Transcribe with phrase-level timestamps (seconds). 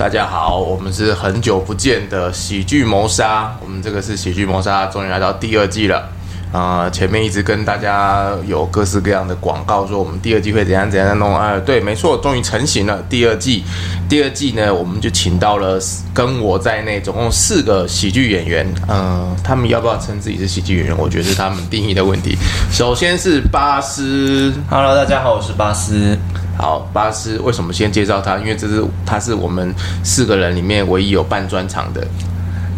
[0.00, 6.08] 大家好，我们是很久不见的喜剧谋杀，我们这个是喜剧谋杀，终于来到第二季了。
[6.52, 11.60] 啊、呃，前面一直跟大家有各式各样的广告，说我们第二季会怎样怎样弄哎、呃？
[11.60, 13.00] 对，没错，终于成型了。
[13.08, 13.62] 第二季，
[14.08, 15.78] 第二季呢，我们就请到了
[16.12, 18.66] 跟我在内总共四个喜剧演员。
[18.88, 20.98] 嗯、呃，他们要不要称自己是喜剧演员？
[20.98, 22.36] 我觉得是他们定义的问题。
[22.72, 26.18] 首先是巴斯，Hello，大家好，我是巴斯。
[26.58, 28.36] 好，巴斯为什么先介绍他？
[28.38, 29.72] 因为这是他是我们
[30.02, 32.04] 四个人里面唯一有办专场的。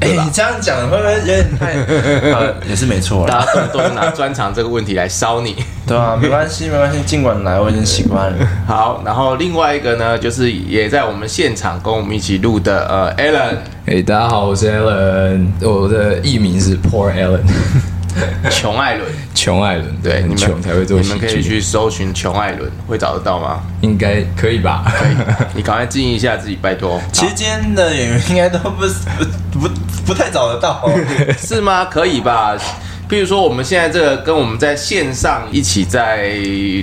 [0.02, 1.74] 哎、欸，你这样讲会不会有点太
[2.34, 5.54] 呃、也是没错，大家都都拿专长这个问题来烧你。
[5.86, 8.48] 对啊，没关系，没关系，尽管来，我已经习惯了。
[8.66, 13.54] 好，然后另外一个呢，就是也在我们现场跟我们一起录的呃，Alan。
[13.86, 17.40] 哎、欸，大家好，我是 Alan，我的艺名是 Poor Alan。
[18.50, 21.00] 穷艾伦，琼艾伦，对，你们穷才会做。
[21.00, 23.60] 你们可以去搜寻琼艾伦，会找得到吗？
[23.80, 24.84] 应该可以吧？
[24.98, 25.16] 可以，
[25.56, 27.00] 你赶快经营一下自己，拜托。
[27.12, 28.94] 其实今天的演员应该都不是
[29.52, 29.68] 不不
[30.06, 30.88] 不太找得到，
[31.38, 31.84] 是吗？
[31.86, 32.56] 可以吧？
[33.12, 36.30] 比如说，我们现在这个跟我们在线上一起在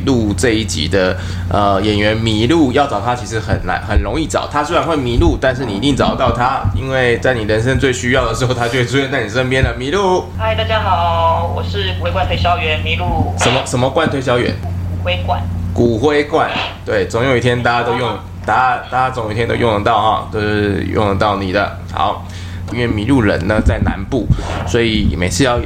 [0.06, 1.18] 录这一集的
[1.50, 4.48] 呃演员迷路，要找他其实很难，很容易找。
[4.48, 9.74] 他虽然会迷路，但是你一定找得到他，因为在你人生最需要的时候，他就会出现在你身边了。
[9.76, 13.34] 迷路，嗨，大家好，我是骨灰罐推销员迷路。
[13.40, 14.54] 什么什么罐推销员？
[14.62, 15.42] 骨灰罐。
[15.74, 16.48] 骨灰罐，
[16.86, 18.08] 对，总有一天大家都用，
[18.46, 21.80] 大家大家总有一天都用得到哈，都是用得到你的。
[21.92, 22.24] 好，
[22.72, 24.28] 因为迷路人呢在南部，
[24.68, 25.60] 所以每次要。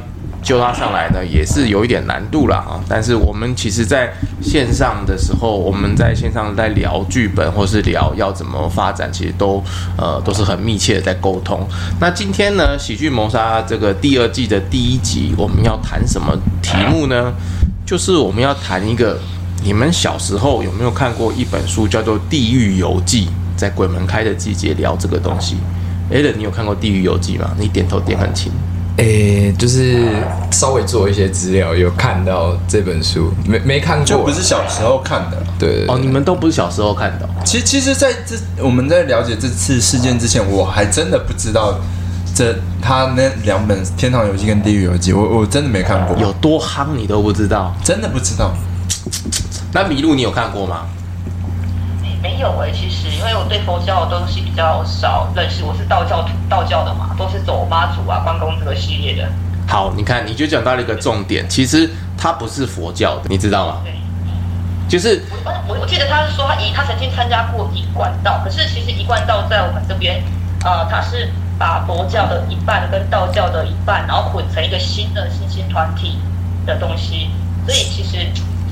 [0.44, 2.84] 救他上来呢，也是有一点难度了啊。
[2.88, 9.64] 但是我们其实在线上的时候，我们在线上在聊剧本，或是聊要怎么发展，其实都
[9.98, 11.66] 呃都是很密切的在沟通。
[12.00, 17.34] 那今天呢，喜剧谋杀这个第二季的第一集，我们要谈什么题目呢？
[17.86, 19.18] 就是我们要谈一个，
[19.64, 23.26] 你们小时候有没有看过一本书，叫做《地狱游记》？
[23.56, 25.58] 在鬼门开的季节聊这个东西。
[26.12, 27.52] Alan，你有看过《地狱游记》吗？
[27.58, 28.52] 你点头点很轻。
[28.98, 30.06] 诶、欸，就是
[30.52, 35.38] 稍微做一些资料，有看到这本书，没没看过，就不是小时候看的。
[35.58, 37.28] 对，哦，你们都不是小时候看的。
[37.44, 41.80] 其实，其实在这我们在了解这次事件之前，我还真的不知道
[42.36, 46.16] 这他那两本《天堂游记》跟《地狱游记》，我我真的没看过。
[46.18, 48.54] 有多夯，你都不知道，真的不知道。
[49.74, 50.86] 那迷路你有看过吗？
[52.44, 59.32] 没有哎、欸，其实因为我对佛教的东西比较少认识，我是道教徒，道教的嘛，都是走妈祖啊、关公这个系列的。
[59.66, 63.78] 好，你看，你就讲到了一个重点，其实他不是佛教的，你知道吗？
[63.86, 63.94] 对，
[64.90, 70.22] 就是我我我记得他是说他一他曾经参加过一贯道，可是其实一贯道在我们这边，
[70.66, 76.20] 呃，他是把佛教的一半跟道教的一半，然后混成一个新的新兴团体
[76.66, 77.30] 的东西，
[77.66, 78.18] 所以其实。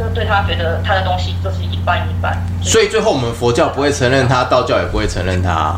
[0.02, 5.76] 就对他觉得他的东西就是一半一半，所以最后我们佛教不会承认他，道教也不会承认他。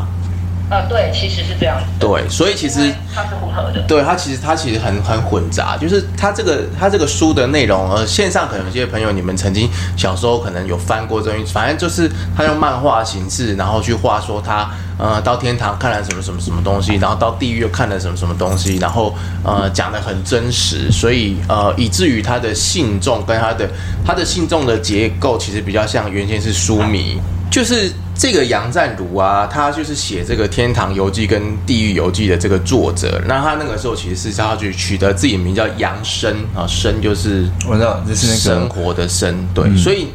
[0.70, 1.84] 呃，对，其实是这样子。
[2.00, 3.82] 对，所以其实它是混合的。
[3.86, 19.14] 对，它其实它其实很很混杂，就是它这个它这个书的内容，呃，线上可能有些朋友你们曾经小时候可能有翻过这东西，反正就是他用漫画形式，然后去画说他呃到天堂看了什么什么什么东西，然后到地狱又看了什么什么东西，然后
[19.44, 23.68] 呃讲的很真实，所以呃以至于他的信众跟他的
[24.04, 27.20] 他的信众的结构其实比较像原先是书迷，
[27.50, 27.92] 就是。
[28.16, 33.20] 这个杨赞如啊，他就是写这个《天堂游记》跟《地狱游记》的这个作者。
[33.26, 39.46] 那他那个时候其实是叫他去取得自己名叫杨生啊，生就是我知道，就是那个生活的生。
[39.52, 40.08] 对，嗯、所以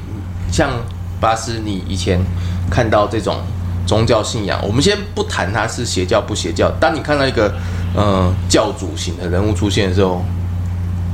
[0.52, 0.72] 像
[1.20, 2.20] 巴斯，你以前
[2.72, 3.38] 看到这种
[3.86, 6.72] 宗教信仰，我们先不谈他是邪教不邪教。
[6.80, 7.54] 当你看到一个
[7.96, 10.24] 呃教主型的人物出现的时候。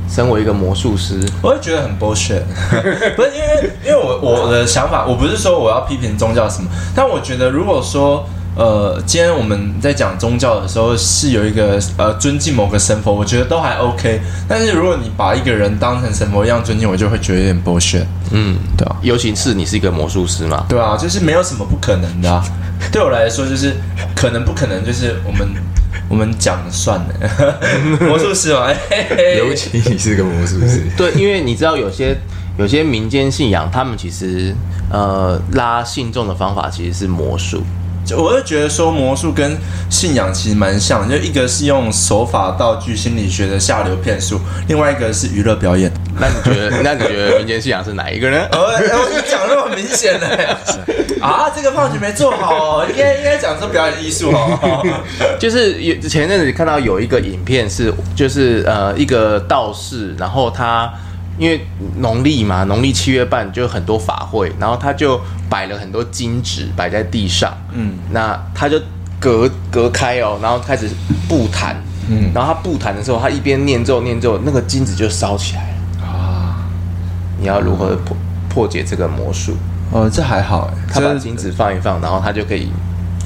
[0.08, 2.42] 身为一个魔术师，我会觉得很 bullshit，
[3.16, 14.18] 不是因为因为我我的想法，我不是说我要批评宗教什么，但我觉得如果说呃，今天我们在讲宗教的时候是有一个呃尊敬某个神佛，我觉得都还 OK。
[14.48, 18.06] 但是如果你把一个人当成神佛一样尊敬，我就会觉得有点 bullshit。
[18.30, 22.42] 嗯，对啊，尤其是你是一个魔术师嘛，对啊，就是没有什么不可能的啊。
[22.90, 23.76] 对我来说，就是
[24.14, 25.46] 可能不可能，就是我们。
[26.08, 27.58] 我们讲了算了，
[28.00, 28.68] 魔术师嘛，
[29.38, 30.82] 尤其你是个魔术师。
[30.96, 32.16] 对，因为你知道有些
[32.58, 34.54] 有些民间信仰，他们其实
[34.90, 37.62] 呃拉信众的方法其实是魔术。
[38.06, 39.58] 就我就觉得说魔术跟
[39.90, 45.92] 信仰其实蛮像，就一个是用手法、道具、心理学的下流骗术，另外一个是娱乐表演。
[46.18, 46.82] 那你觉得？
[46.82, 48.46] 那你觉得民间信仰是哪一个呢？
[48.52, 50.56] 我我讲那么明显的
[51.20, 54.82] 啊，这个放局没做好哦，应该应该讲说表演艺术哦。
[55.38, 60.90] 就是有前阵子看到有一个影片是，就是呃一个道士，然后他
[61.38, 61.66] 因为
[61.98, 68.80] 农历嘛，农历七月半就很多法会，然后他就摆了很多金纸摆在地上，嗯，那他就
[69.20, 70.88] 隔隔开哦，然后开始
[71.28, 71.76] 布坛，
[72.08, 76.64] 嗯，然后他布坛的时候，他一边念咒念咒，那个金纸就烧起来啊！
[77.38, 78.16] 你要如何破
[78.48, 79.56] 破解这个魔术？
[79.92, 82.70] 哦，这还好哎，他把金纸放一放，然后他就可以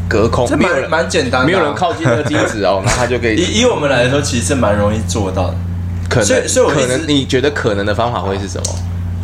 [0.08, 3.36] 隔空，这蛮蛮简单的，没有人靠近那个金纸哦，那他就可以。
[3.40, 5.54] 以以我们来说，其实是蛮容易做到的。
[6.10, 8.64] 可能，所以，所以我可能你觉得可能的方法会是什么？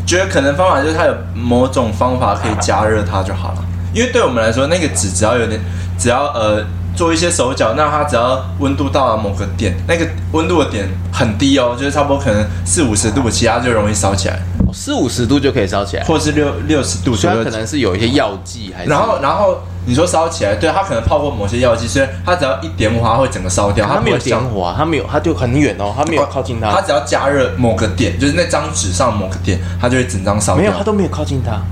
[0.06, 3.64] 觉得可能方法就是它有某种方法可以加热它就好了。
[3.92, 5.60] 因为对我们来说，那个纸只要有点，
[5.98, 14.38] 只要呃做一些手脚，那它只要温度到了某个点，那个温度的点很低哦，就是差不多可能四五十度，其他就容易烧起来。
[14.72, 18.90] 四五十度就可以烧起来，或是六六十度，所以它可能是有一些药剂还是。
[18.90, 19.58] 然后，然后。
[19.88, 23.86] 你说烧起来，对，它可能泡过某些药剂，所以它只要一点火，它会整个烧掉。
[23.86, 26.72] 它没有点火啊，它没有，它就很远哦，它没有靠近它。
[26.72, 30.62] 它只要加热某个点，就是那张纸上某个点，它就会整张烧掉。
[30.62, 31.62] 没有，它都没有靠近它，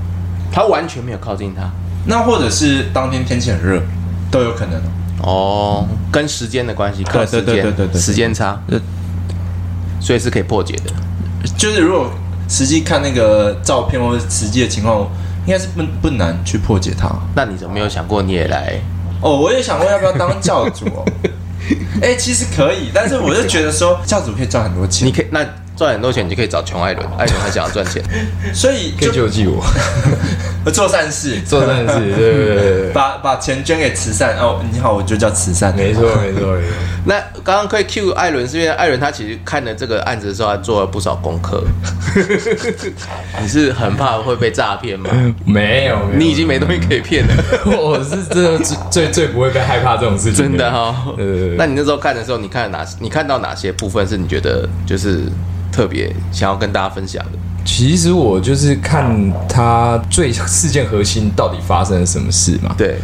[0.49, 1.69] 它完全没有靠近它。
[2.05, 3.81] 那或者是当天天气很热，
[4.31, 4.81] 都有可能
[5.21, 5.85] 哦。
[6.09, 8.57] 跟时间的关系，看时间，对对对对，时间差，
[9.99, 10.93] 所以是可以破解的。
[11.57, 12.09] 就是如果
[12.47, 15.05] 实际看那个照片或者实际的情况。
[15.45, 17.09] 应该是不不难去破解它。
[17.35, 18.79] 那你怎么没有想过你也来？
[19.21, 21.05] 哦，我也想过要不要当教主哦。
[22.01, 25.07] 哎、欸，其实可以，但是我就觉得说教主可以赚很多钱。
[25.07, 25.43] 你可以那
[25.75, 28.01] 赚很多钱，你就可以找穷艾伦， 艾伦他想要赚钱，
[28.53, 29.63] 所以可以救济我，
[30.71, 34.37] 做善事，做善事，对对对， 把把钱捐给慈善。
[34.37, 36.73] 哦，你好，我就叫慈善，没错没错没错。
[37.07, 41.63] 那刚刚可以 cue 艾伦，是因为艾伦他其实看了这个案子的时候，他做了不少功课。
[43.41, 45.09] 你是很怕会被诈骗吗？
[45.45, 47.33] 没有，你已经没东西可以骗了。
[47.77, 50.95] 我是真的最最最不会被害怕这种事情，真的哈。
[51.57, 52.85] 那你那时候看的时候，你看了哪？
[52.99, 55.21] 你看到哪些部分是你觉得就是
[55.71, 57.31] 特别想要跟大家分享的？
[57.65, 62.73] 其实我就是看他最事件核心到底发生了什么事嘛。
[62.77, 62.97] 对。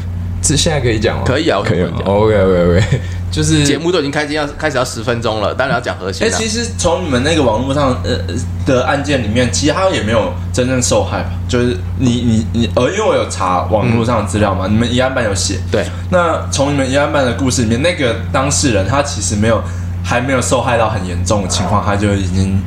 [0.43, 1.23] 这现在可以讲吗？
[1.23, 1.91] 可以啊，可以讲。
[2.03, 2.83] OK OK OK，
[3.29, 6.25] 就是节目都已经开始要开始要十分钟了，当然要讲核心。
[6.25, 8.17] 哎，其实从你们那个网络上呃
[8.65, 11.29] 的案件里面，其实他也没有真正受害吧？
[11.47, 15.59] 就是你你你呃，因为我有查网络上的资料嘛，嗯、你们一案办有写。
[15.71, 15.85] 对。
[16.09, 19.61] 那从你们一案办的故事里面，那个当事人他其实没有
[20.03, 22.61] 还没有受害到很严重的情况，他就已经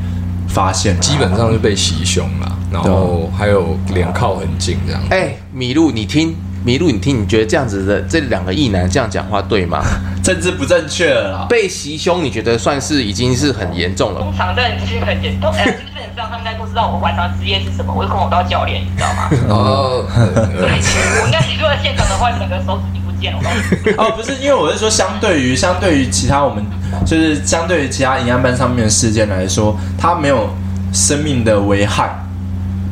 [0.48, 5.02] 发现，基本上是被袭胸了，然后还有脸靠很近这样。
[5.10, 6.34] 哎，麋鹿，你听。
[6.64, 9.84] 麋鹿，你听，你觉得这样子的这两个异男这样讲话对吗？
[10.24, 11.46] 政治不正确了啦。
[11.46, 14.20] 被袭胸，你觉得算是已经是很严重了？
[14.20, 19.28] 通常的其实很严重，哎， 基本上他们应该都知道我晚上职业是什么，我是空手道教练，你知道吗？
[19.52, 20.06] 哦，
[20.56, 20.72] 对，
[21.20, 22.84] 我应该你如果现场的话，整个手指
[23.96, 26.64] 哦，不是，因为我是说，相对于相对于其他我们
[27.06, 30.50] 就是相对于其他营养班上面的事件来说，它没有
[30.92, 32.10] 生命的危害。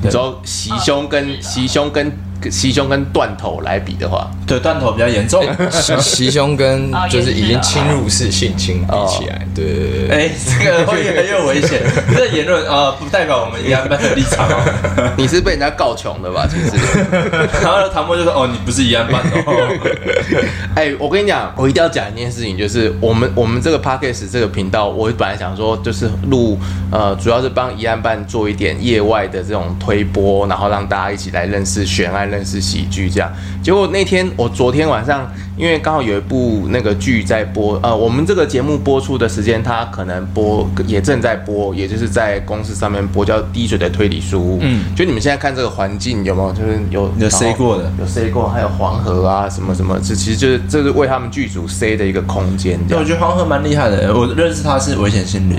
[0.03, 2.13] 你说袭胸跟袭胸跟。
[2.51, 5.45] 袭胸跟断头来比的话，对，断头比较严重。
[6.01, 10.11] 袭胸跟就是已经侵入式性侵比起来，对对对。
[10.11, 11.81] 哎，这个会越来越危险。
[12.17, 15.13] 这言论啊，不代表我们一案办的立场哦。
[15.17, 16.49] 你是被人家告穷的吧？
[16.51, 16.77] 其实。
[17.63, 19.37] 然后唐默就说：“哦，你不是一案办的。”
[20.75, 26.59] 哎，我跟你讲，我一定要讲一件事情，就是我们我们这个 Podcast 这个频道，我本来想说就是录
[26.91, 32.32] 呃，主要是帮一案办做一点业外的这种推播，然后让大家一起来认识悬案。
[32.33, 33.31] 认识喜剧这样，
[33.63, 44.55] 结果那天我昨天晚上，因为刚好有一部那个剧在播，呃，我们这个节目播出的时间，它可能播也正在播，也就是在公司上面播，叫《滴水的推理书》。
[44.63, 52.81] 嗯，就你们现在看这个环境有没有，就是有有塞过的，有塞过，还有黄河啊什么什么，这其实就是这是为他们剧组塞的一个空间。
[52.89, 55.57] 对，我觉得黄河蛮厉害的，我认识他是危险心理，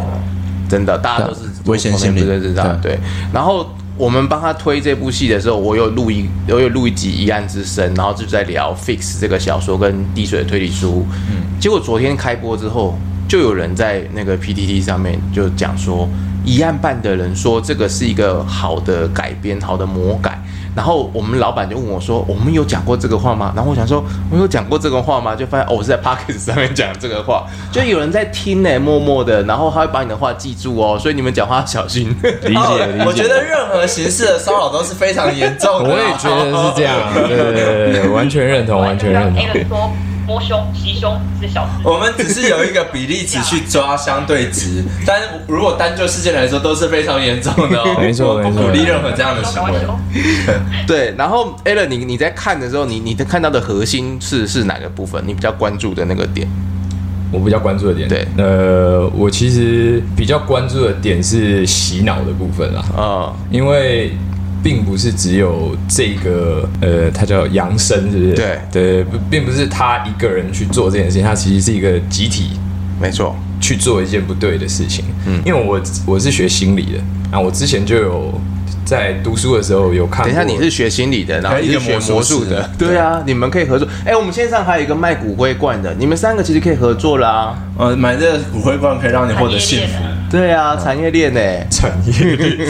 [0.68, 3.00] 真的，大家都是危险心理，对对对，对，
[3.32, 3.68] 然后。
[3.96, 11.06] 我们帮他推这部戏的时候，我有录一，我有录一集《疑案之声》，然后就在聊《Fix》这个小说跟《滴水的推理书》。
[11.30, 12.98] 嗯，结果昨天开播之后，
[13.28, 16.10] 就有人在那个 PTT 上面就讲说，
[16.44, 20.43] 疑案办的人说这个是一个好的改编，好的魔改。
[20.76, 32.10] 然后我们老板就问我说：“我们有讲过这个话吗？”然后我想说：“我有讲过这个话吗？”就发现哦，我是在 p o c k e t 上面讲这个话，就有人在听呢，默默的，然后他会把你的话记住哦，所以你们讲话要小心。
[32.24, 33.06] 理解，理解。
[33.06, 35.90] 我觉得任何形式的骚扰都是非常严重的。
[35.90, 39.34] 我也觉得是这样，对对对对，完全认同，完全认
[39.70, 39.92] 同。
[40.26, 47.96] 摸胸、袭胸是小事，我们只是有一个比例值去抓相对值，但如果单就事件来说都是非常严重的哦。
[48.00, 49.72] 没错，没错，不鼓励任何这样的行为。
[50.88, 55.22] 对，然后 Alan，你你在看的时候，你你看到的核心是是哪个部分？
[55.26, 56.48] 你比较关注的那个点？
[57.32, 64.16] 我比较关注的点，对，呃，我其实比较关注的点是洗脑的部分啦，啊、哦，因为
[64.64, 68.34] 并不是只有这个，呃，他叫杨生，是不是？
[68.34, 72.52] 对对，并不是他一个人去做这件事情，他其实是一个集体，
[73.00, 75.04] 没错，去做一件不对的事情。
[75.28, 78.42] 嗯，因为我我是学心理的，啊，我之前就有。
[78.86, 80.26] 在读书的时候有看。
[80.26, 83.88] 等一下，你是学心理的，然后你是学魔术的，对啊，你们可以合作。
[84.06, 87.58] 哎，我们线上还有一个卖骨灰罐的，你们三个其实可以合作啦。
[87.78, 89.94] 呃，买这个骨灰罐可以让你获得幸福。
[90.34, 91.40] 对啊，产业链呢？
[91.70, 92.68] 产业链，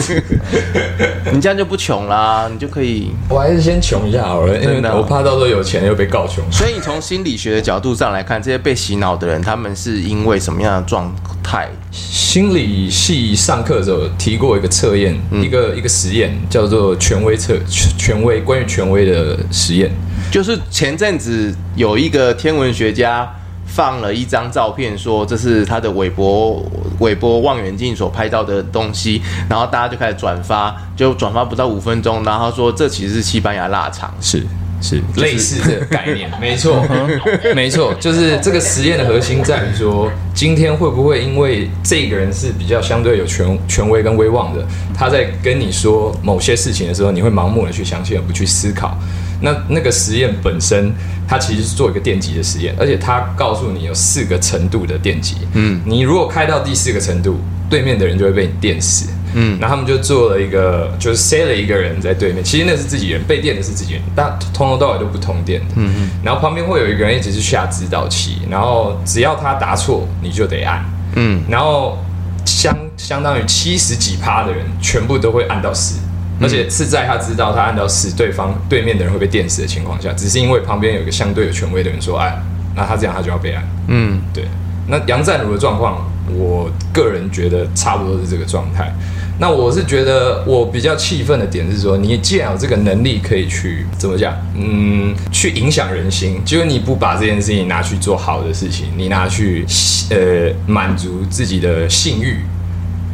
[1.32, 3.12] 你这样就不穷啦，你就可以。
[3.26, 6.44] 我还是先穷一下好了，因为我怕到时候有钱又被告穷。
[6.52, 11.10] 所以你从心理学的角度上来看，这些被洗脑的人，他们是因为什么样的状
[11.42, 11.70] 态？
[11.90, 17.56] 心理系上课的时候提过一个测验，一个一个实验叫做权威测
[17.96, 19.90] 权威，关于权威的实验，
[20.30, 23.34] 就是前阵子有一个天文学家。
[23.74, 26.64] 放了一张照片，说这是他的韦伯
[27.00, 34.46] 韦伯望远镜所拍到的东西，然后大家就开始转发，就转发不到五分钟，然后说这其实是西班牙腊肠，是
[34.80, 36.84] 是类似的概念，没错，
[37.56, 44.64] 没错，就是这个实验的核心在于说，今天会不会因为这个人是比较相对有权权威跟威望的，
[44.96, 48.96] 他在跟你说某些事情的时候，你会盲目的去相信而不去思考。
[49.44, 50.90] 那那个实验本身，
[51.28, 55.36] 它其实是做一个电极的实验，而且它告诉你有四个程度的电极。
[55.52, 59.10] 嗯，你如果开到第四个程度，对面的人就会被你电死。
[59.36, 65.66] 嗯，然后他们就做了一个，就是塞了一个人在对面，其实那是自己人，被电的是自己人，但从头到尾都不通电的。
[65.74, 70.84] 嗯嗯，然后旁边会有一个人一直是下指导器，然后只要他答错，你就得按。
[71.16, 71.98] 嗯，然后
[72.44, 75.98] 相相当于七十几趴的人，全部都会按到死。
[76.40, 82.42] 而且是在他知道他按到死对方对面的人会被电死的情况下，只是因为旁边有一个相对有权威的人说按，
[82.74, 83.64] 那他这样他就要被按。
[83.88, 84.44] 嗯，对。
[84.86, 88.92] 那杨赞如的状况，我个人觉得差不多是这个状态。
[89.38, 99.64] 那我是觉得我比较气愤的点是说，你既然有这个能力可以去怎么讲，嗯，去影响人心，结果你不把这件事情拿去做好的事情，你拿去
[100.10, 102.40] 呃满足自己的性欲。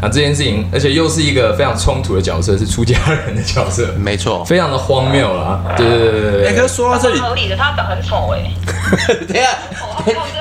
[0.00, 5.60] 啊，这件事情，而且又是一个非常冲突的角色，是出家人的角色， 没错，非常的荒谬啦。
[5.76, 6.46] 对对对对对。
[6.48, 8.50] 哎，可是说到这里，合理的，他长很丑哎。
[9.28, 9.48] 等一下，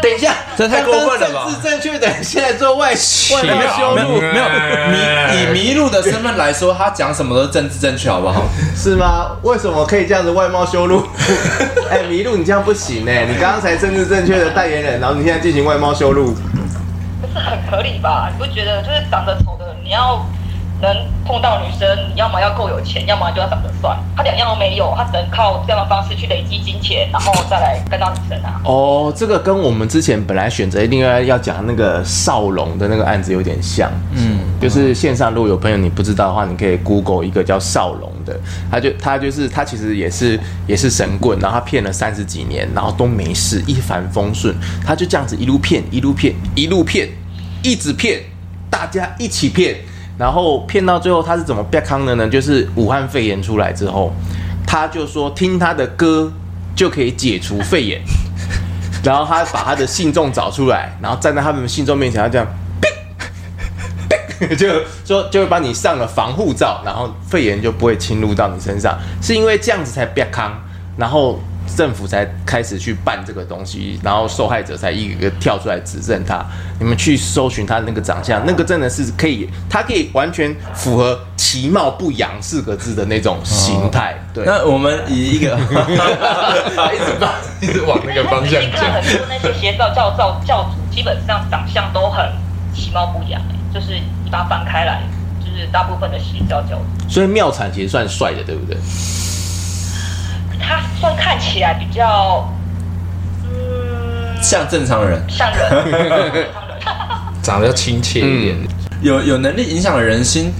[0.01, 1.45] 等一下，这太过分了吧？
[1.61, 3.35] 政治正确的，现在做外外修
[3.95, 4.45] 路，没有
[4.89, 4.97] 迷
[5.35, 8.45] 以迷路的身份来说，他讲什么都是政治正确，好不好？
[8.75, 9.31] 是吗？
[9.43, 11.05] 为什么可以这样子外貌修路？
[11.91, 13.25] 哎，迷路，你这样不行哎！
[13.29, 16.33] 你刚刚才政治正确的代言人，然后你现在进行外貌修路。
[17.33, 18.29] 是很合理吧？
[18.31, 20.25] 你不觉得就是长得丑的，你要
[20.81, 20.95] 能
[21.25, 23.97] 碰到女生，你要么要够有钱，要么就要长得帅。
[24.15, 28.61] 他两样都没有，他只能靠这样的方式去累积金钱，然后再来跟到女生啊。
[28.63, 33.91] 哦，这个跟我们之前本来选择另外要讲那个少龙的那个案子有点像。
[34.13, 38.39] 嗯，就是线上如果有朋友你不知道的话，你可以 Google 一个叫少龙的，
[38.71, 44.55] 他就他就是他其实也是也是神棍，然后他骗了三十几年，然后都没事，一帆风顺，
[44.85, 47.07] 他就这样子一路骗一路骗一路骗。
[47.07, 47.11] 一
[47.75, 48.21] 直骗，
[48.69, 49.75] 大家一起骗，
[50.17, 52.27] 然后骗到最后，他是怎么变康的呢？
[52.27, 54.13] 就是武汉肺炎出来之后，
[54.65, 56.31] 他就说听他的歌
[56.75, 58.01] 就可以解除肺炎，
[59.03, 62.47] 然后他把他的信众找出来，然后站在他们信众面前，他这样，
[64.57, 64.67] 就
[65.05, 70.53] 说就会帮你上了防护罩，然后肺炎就不会侵入到你身上，是因为这样子才变康，
[70.97, 71.39] 然后。
[71.79, 76.45] 政府才开始去办这个东西，然后受害者才一个一个跳出来指证他。
[76.77, 84.13] 你们去搜寻他那个长相，那个真的是可以，他可以完全符合“其貌不扬”四个字的那种形态。
[84.33, 88.91] 对，那我们以一个一直往一直往那个方向讲。
[88.91, 92.29] 很多那些邪教教教教主，基本上长相都很
[92.75, 93.41] 其貌不扬，
[93.73, 95.01] 就是你把它翻开来，
[95.39, 97.09] 就是大部分的邪教教主。
[97.09, 98.75] 所以妙产其实算帅的，对不对？
[100.59, 102.47] 他算看起来比较，
[103.43, 106.47] 嗯，像正常人，像人，
[107.41, 108.57] 长得要亲切一点，
[109.01, 110.51] 有有能力影响人心，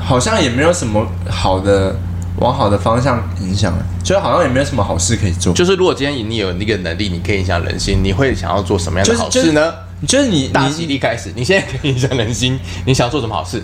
[0.00, 1.94] 好像也没有什么好的
[2.38, 5.52] 往好的方向影响，就好像也没有什么好事可以做。
[5.52, 9.72] 就是如果今天你有那个能力，你可以影响人心，你会想要做什么样的好事呢？
[10.08, 13.62] 就是你大吉利开始，你现在可以影响人心，你想要做什么好事？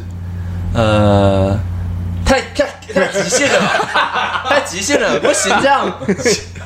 [0.74, 1.58] 呃。
[2.24, 5.90] 太太太极限了吧， 太极限了，不行这样。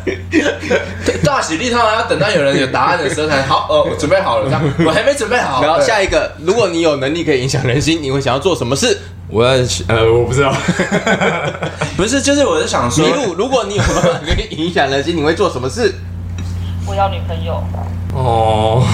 [1.24, 3.66] 大喜利他要等到有人有答案的时候才好。
[3.70, 5.62] 哦，我准备好了，这样 我还没准备好。
[5.62, 8.98] 然后下一个，如果你有能力可以影响人心，你会想要做什么事？
[9.28, 9.52] 我要
[9.88, 10.52] 呃，我不知道，
[11.96, 13.82] 不是，就是我是想说，麋鹿，如果你有
[14.26, 15.94] 能力影响人心，你会做什么事？
[16.86, 17.62] 我要女朋友。
[18.14, 18.84] 哦，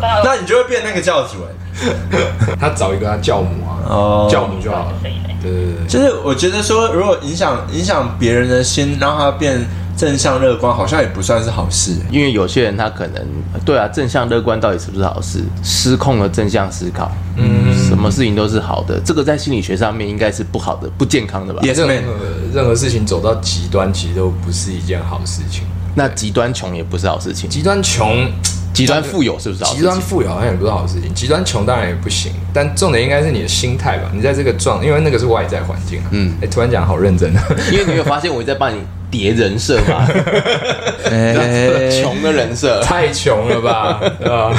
[0.00, 1.54] 那你就会变那个教主哎。
[2.58, 4.92] 他找一个他教母啊，哦，教母就好了。
[5.00, 9.64] 对对对，就是我觉得说，如果影响影响别人的心，让他变
[9.96, 11.92] 正向乐观，好像也不算是好事。
[12.10, 13.24] 因为有些人他可能
[13.64, 15.38] 对啊，正向乐观到底是不是好事？
[15.62, 21.60] 失控了正向思考，嗯，什么事情都是好的，这个在心理学上面应该是不好的、不健康的吧？
[21.62, 22.12] 也任何
[22.52, 25.62] 任何事情走到极端，其实都不是一件好事情。
[25.94, 28.30] 那极端穷也不是好事情，极端穷。
[28.74, 29.64] 极端富有是不是？
[29.64, 32.30] 极端富有好像也不是好事情，极端穷当然也不行。
[32.54, 34.08] 但重点应该是你的心态吧？
[34.14, 36.00] 你在这个状，因为那个是外在环境。
[36.12, 37.42] 嗯，哎，突然讲好认真啊！
[37.72, 38.78] 因为你有发现我在帮你
[39.10, 40.06] 叠人设嘛。
[41.90, 44.00] 穷的人设太穷了吧？
[44.24, 44.54] 啊，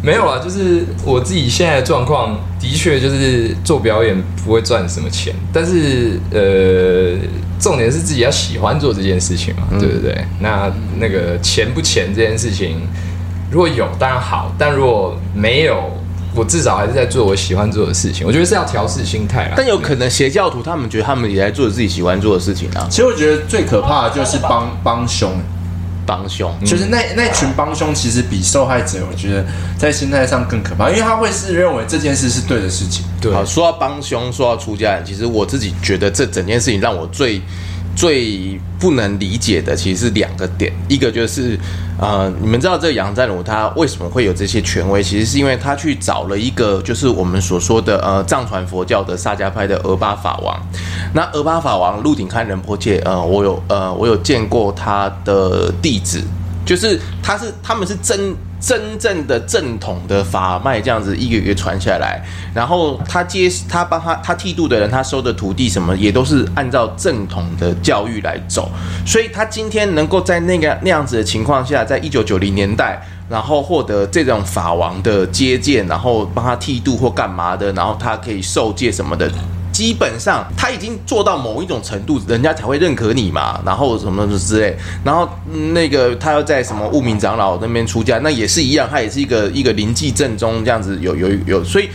[0.00, 7.18] 没有啊，就是我自己现在的状况，的确就是做表演不会赚什么钱，但是呃，
[7.62, 10.12] 重点是自己要喜欢做这件事情嘛，对不对？
[10.40, 12.80] 那那个钱不钱这件事情。
[13.52, 15.90] 如果有当然好，但如果没有，
[16.34, 18.26] 我至少还是在做我喜欢做的事情。
[18.26, 19.54] 我觉得是要调试心态啦。
[19.54, 22.88] 但有可能邪教徒他们觉得他们也在做自己喜欢做的事情啊。
[22.90, 25.30] 其实我觉得最可怕的就是帮帮凶，
[26.12, 29.46] 帮凶，就是那那群帮凶其实比受害者，我觉得
[29.78, 33.04] 在心态上更可怕，因为他会是认为这件事是对的事情。
[33.18, 37.40] 对，好，说到帮凶，说到出家人，其实我自己觉得这整件事情让我最。
[37.94, 41.58] 最不能理解的其实是两个点，一个就是，
[41.98, 45.02] 呃，你们知道这个杨占儒他为什么会有这些权威？
[45.02, 50.60] 其实是因为他去找了一个，就是我们所说的呃藏传佛教的萨迦派的俄巴法王。
[51.14, 56.22] 那俄巴法王鹿鼎堪人破戒，呃，我有呃我有见过他的弟子，
[56.64, 58.34] 就是他是他们是真。
[58.62, 62.22] 真正的正统的法脉这样子一个一个传下来，
[62.54, 68.70] 然后他接他帮他他剃度的人，他收的徒弟什么也都是按照正统的教育来走，
[69.04, 79.28] 所以他今天能够在那个那样子的情况下，在一九九零年代，然后获得这种法王的接见，然后帮他剃度或干嘛的，然后他可以受戒什么的。
[79.72, 83.60] 基本上他已经做到某一种程度，人家才会认可你嘛。
[83.64, 85.28] 然后什么什么之类，然后
[85.72, 91.88] 那个他要在什么悟明长老那边出家，那也是一样，他也是一个一个灵济正宗这样子，有有有，所以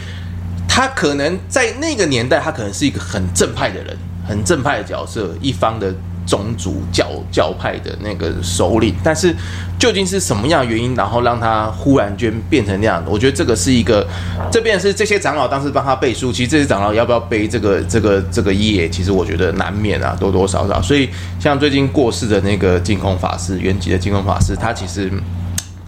[0.68, 3.98] 他可能在那个年代，他可能是一个很正派的人，
[4.28, 5.94] 很正派的角色，一方的。
[6.28, 9.34] 宗族教教派的那个首领，但是
[9.80, 13.10] 究竟是什么样的原因，然后让他忽然间变成那样的？
[13.10, 14.06] 我觉得这个是一个，
[14.52, 20.82] 这边是这些长老当时帮他背书，其实这些长老要不要背这个 这个这个业，其实我觉得难免啊，多多少少。
[20.82, 21.10] 所以
[21.40, 25.10] 像最近过世的那个净空法师，原籍的净空法师，他其实。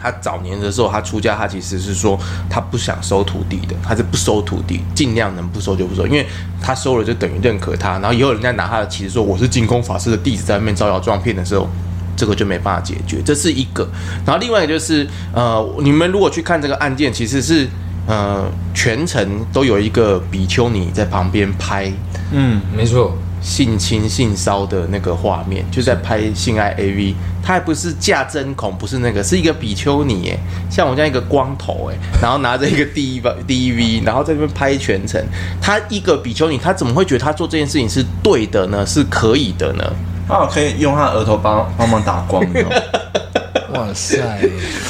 [0.01, 2.17] 他早年的时候，他出家，他其实是说
[2.49, 6.25] 他不想收徒弟的，他是不收徒弟，尽量能不收就不收，因为
[6.61, 7.93] 他收了就等于认可他。
[7.99, 11.69] 然后以后人家拿他的旗子说我是净空法师的弟子，在外面招摇撞骗的时候，
[12.15, 13.21] 这个就没办法解决。
[13.25, 13.87] 这是一个。
[14.25, 17.67] 然后另外一个就是，呃，你们如果去看这个案件，其实是
[18.07, 21.91] 呃全程都有一个比丘尼在旁边拍，
[22.31, 23.17] 嗯，没错。
[23.41, 30.37] 性侵性骚的那个画面，就在拍性爱 AV，他还不是架针孔，不是那个，是一个比丘尼，哎，
[30.69, 35.23] 像我这样一个光头，哎，然后拿着一个 D DV，然后在那边拍全程。
[35.61, 38.85] 他一个比丘尼，他怎么会觉得他做这件事情是对的呢？
[38.85, 39.83] 是可以的呢？
[40.27, 42.45] 啊，可以用他的额头帮帮忙打光。
[43.89, 44.17] 哇塞，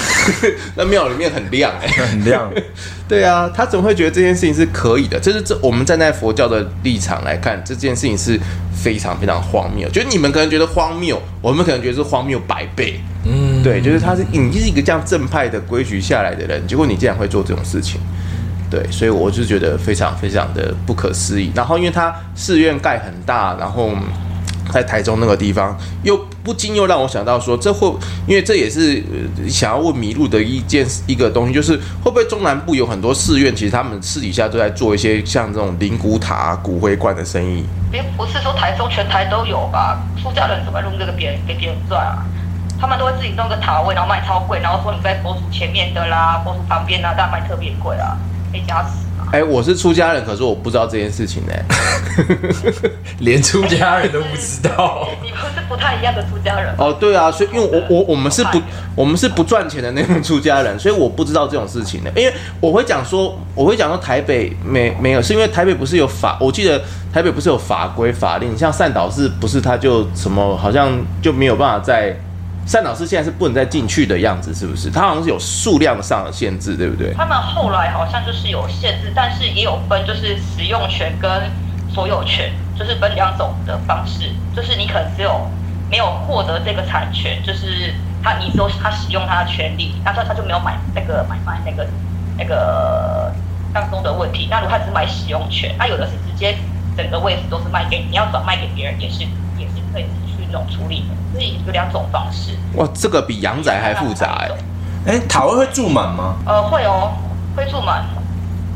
[0.76, 2.52] 那庙里面很亮哎、欸，很亮。
[3.08, 5.20] 对啊，他怎么会觉得这件事情是可以的？
[5.20, 8.40] 这是这我们站在佛教的立场来看，这件事情是
[8.76, 9.88] 非常非常荒谬。
[9.90, 13.00] 就是你们可能觉得荒谬，我们可能觉得是荒谬百倍。
[13.26, 18.00] 嗯，对，就是他是你是一个这样正派的规矩下来的人，结果你竟然会做这种事情。
[18.70, 21.52] 对，所以我就觉得非常非常的不可思议。
[21.56, 23.96] 然后因为他寺院盖很大，然后。
[24.72, 26.16] 在台中那个地方，又
[26.50, 27.88] 不禁又让我想到说，这会
[28.26, 29.04] 因为这也是
[29.48, 37.64] 想要问迷路的一件一个东西，就是会不会中南部有很多寺院，其实他们私底下都在做一些像这种灵骨塔、骨灰罐的生意。
[37.92, 40.02] 别不是说台中全台都有吧？
[40.20, 42.26] 出家人怎么弄这个别人给别人赚啊？
[42.82, 48.18] 他们都会自己弄个塔位，然后卖超贵，然后说你在佛祖前面的啦，佛祖旁边啊，但卖特别贵啊，
[49.32, 51.64] 哎、欸，我是出家人，可是我不知道这件事情呢、欸，
[53.20, 55.08] 连出家人都不知道。
[55.22, 58.60] 你不是不太一样的出家人哦，对啊，所以因为我我我们是不
[58.96, 62.10] 我们是不赚钱的那种出家人，所以我不知道这种事情的。
[62.16, 66.82] 因为我会讲说，我会讲说台北没没有，是因为台北不是有法，我记得
[67.14, 72.18] 台北不是有法规法令，像善导寺不是他就什么好像就没有办法在。
[72.70, 74.92] 善导师现在是不能再进去的样子，是不是？
[74.92, 77.12] 他好像是有数量上的限制，对不对？
[77.16, 81.50] 他们后来好像就是有限制，但是也有分，就是使用权跟
[81.92, 84.30] 所有权，就是分两种的方式。
[84.56, 85.50] 就是你可能只有
[85.90, 91.88] 没有获得这个产权，就是他你说他使用他的权利，那他说他就没有买那个买卖那个
[92.38, 93.34] 那个
[93.74, 94.48] 当中的问题。
[94.48, 96.56] 那如果他只买使用权，他有的是直接
[96.96, 99.22] 整个位置都是卖给你，你要转卖给别人也是
[99.58, 100.06] 也是可以
[100.50, 102.52] 去这种处理的，所以有两种方式。
[102.76, 105.14] 哇，这个比阳宅还复杂哎、欸！
[105.14, 106.36] 哎，塔位会住满吗？
[106.46, 107.12] 呃，会哦，
[107.56, 108.06] 会住满。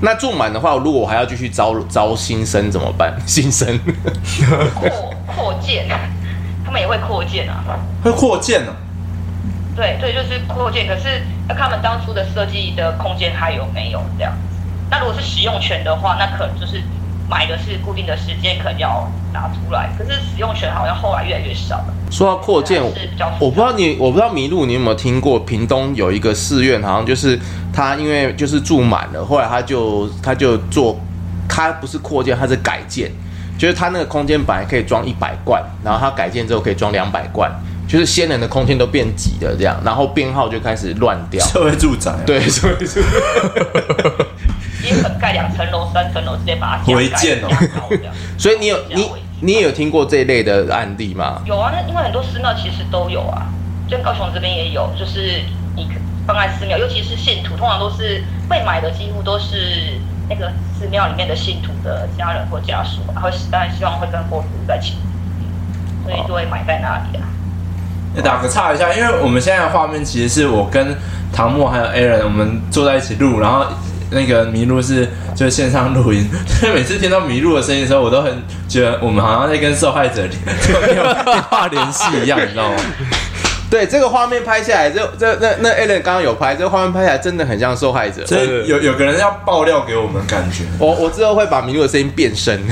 [0.02, 3.16] 那住满的话，如果我还要继续招招新生怎么办？
[3.26, 3.80] 新生
[4.76, 5.88] 扩扩建，
[6.66, 7.64] 他们也会扩建啊，
[8.04, 8.76] 会扩建啊。
[9.76, 14.34] 对对，就是扩建，可是要看他们当初的设计的空间还有没有这样。
[14.92, 16.82] 那如果是使用权的话，那可能就是
[17.30, 19.90] 买的是固定的时间，可能要拿出来。
[19.98, 21.94] 可是使用权好像后来越来越少了。
[22.12, 22.82] 说到扩建，
[23.40, 27.40] 我不知道你，我不知道麋鹿你有没有听过，屏东有一个寺院，好像就是
[27.74, 31.00] 他因为就是住满了，后来他就他就做，
[31.50, 33.12] 他不是扩建，他是改建，
[33.58, 37.52] 就是他那个空间本来可以装一百罐，然后他改建之后可以装两百罐。
[37.86, 41.46] 就是先人的空间都变挤了，这样，然后编号就开始乱掉。
[41.46, 43.08] 社会住宅、啊，对，社会住宅。
[44.84, 47.48] 也可盖两层楼、三层楼，直接把它违建哦。
[48.38, 49.10] 所以你有你
[49.42, 51.42] 你也有听过这一类的案例吗？
[51.46, 53.48] 有啊，那因为很多寺庙其实都有啊，
[53.88, 55.42] 就高雄这边也有，就是
[55.76, 55.88] 你
[56.26, 64.96] 放在寺庙，尤其是信徒，通常都是被买的，几乎都是那个寺庙里面的信徒的家人或家属，然后当然希望会跟佛祖在一起，
[66.06, 67.28] 所以就会买在那里啊。
[68.24, 70.96] 打个岔一下，因为我们现在的画面其实是我跟
[71.34, 73.66] 唐默还有 Aaron，我们坐在一起录，然后
[74.14, 76.30] 那个麋鹿是就是线上录音。
[76.60, 78.32] 所以每次听到麋鹿的声音的时候，我都很
[78.68, 81.04] 觉得我们好像在跟受害者 电
[81.50, 82.78] 话联系一样，你知道吗？
[83.70, 88.24] 对，这个画面拍下来，这这那那 Aaron 刚刚有拍，这个画面拍下来真的很像受害者。
[88.26, 90.64] 所以有有个人要爆料给我们感觉。
[90.78, 92.60] 我我之后会把麋鹿的声音变声。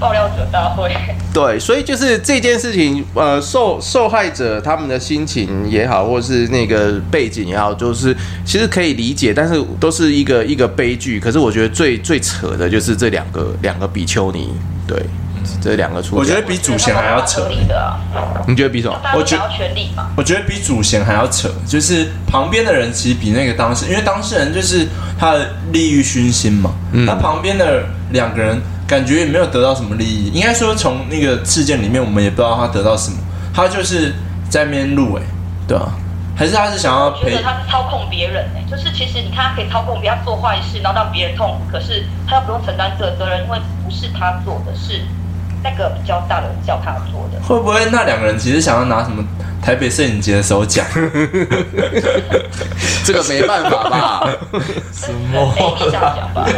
[0.00, 0.90] 爆料者大会，
[1.32, 11.20] 对，所以就是这件事情，呃，受受害者他们的心情也好，或是那个背景也好，就是其实可以理解，但是都是一个一个悲剧。
[11.20, 14.48] 可是我觉得最最扯的就是这两个两个比丘尼，
[14.86, 14.98] 对，
[15.36, 17.46] 嗯、这两个出，我觉得比祖先还要扯。
[18.46, 18.98] 你觉得比什么？
[19.14, 24.86] 我觉得权利嘛，我觉得比祖先还要扯，就是旁边的人其实比那个当事，因为当事人就是
[25.18, 28.58] 他的利欲熏心嘛，嗯，他旁边的两个人。
[28.90, 33.18] 感觉也没有得到什么利益，应该说从那个事件里面，我们也不知道他得到什么，
[33.54, 34.12] 他就是
[34.48, 35.22] 在那边录，哎，
[35.68, 35.92] 对啊，
[36.36, 37.40] 还是他是想要陪？
[37.40, 45.00] 他是操控别人，哎，就是其实你看他可以操控别人做坏事，然后让别人痛苦，可是他又不用承担这个责任，因为不是他做的，是
[45.62, 47.40] 那个比较大的人叫他做的。
[47.46, 49.22] 会不会那两个人其实想要拿什么
[49.62, 50.84] 台北摄影节的首奖？
[53.04, 54.28] 这个没办法吧？
[54.92, 55.54] 什么？
[55.78, 56.48] 这样讲吧，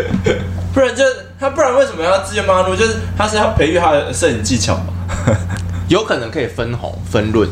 [0.72, 1.04] 不然就。
[1.38, 2.74] 他不然为什么要自愿帮他录？
[2.74, 5.36] 就是他是要培育他的摄影技巧嘛？
[5.88, 7.48] 有可能可以分红分润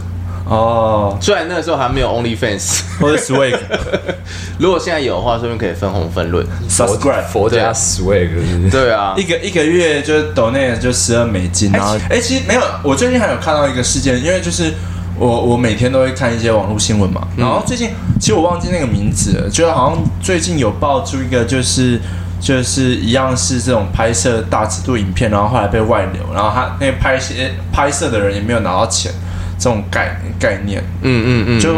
[0.46, 1.16] 哦。
[1.20, 3.56] 虽然那个时候还没有 OnlyFans 或者 Swag，
[4.58, 6.44] 如果现在有的话，说不定可以分红分润。
[6.68, 11.70] Subscribe 佛家 Swag，对啊，一个一个月就抖内就十二美金。
[11.70, 14.72] 然后哎，其实没有，我最近还有看到一个事件，因为就是
[15.18, 17.28] 我我每天都会看一些网络新闻嘛。
[17.36, 22.00] 然后最近其实我忘记那个名字了，就好像最近有爆出一个就是。
[22.40, 27.32] 就是一样是这种拍摄大尺度影片，然后后来被外流，然后他那个拍摄
[27.72, 29.12] 拍摄的人也没有拿到钱，
[29.58, 31.74] 这种概概念，嗯嗯嗯，就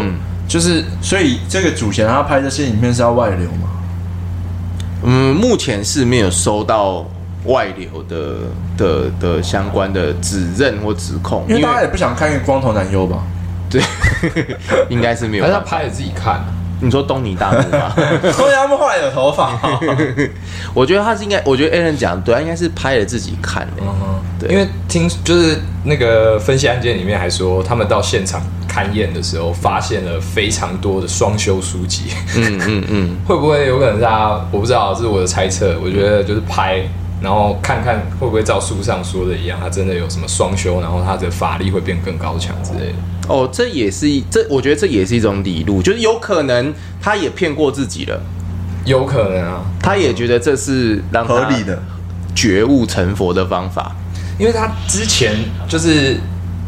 [0.47, 3.69] 就是所以这个主嫌他拍这些影片是要外流吗？
[5.03, 7.05] 嗯，目前是没有收到
[7.45, 8.35] 外流的
[8.77, 13.19] 的的相关的指认或指控，因为大家也不想看一个光头男优吧？
[13.69, 13.81] 对，
[14.89, 16.41] 应该是没有，但是他拍了自己看。
[16.79, 17.93] 你说东尼大木吗？
[17.95, 19.59] 东尼大木后来有头发，
[20.73, 23.81] 我觉得他是应该，我觉得 Aaron 讲对，他应该是拍了自己看的。
[23.81, 32.11] 嗯，对，因为听就是那个分析案件里面还说，他们到现场勘验的时候，发现了非常多的双修书籍。
[32.35, 34.39] 嗯嗯嗯， 会不会有可能是他？
[34.51, 35.75] 我不知道，这是我的猜测。
[35.83, 36.81] 我觉得就是拍，
[37.21, 42.95] 然后看看会不会照书上说的一样，他真的有什么双修，然后他的法力会变更高强之类的。
[43.27, 48.21] 哦，这也是一这，我觉得这也是一种理路，就是有可能他也骗过自己了，
[48.85, 51.81] 有可能啊，他也觉得这是让合理的
[52.35, 53.95] 觉悟成佛的方法，
[54.37, 55.35] 因为他之前
[55.67, 56.17] 就是。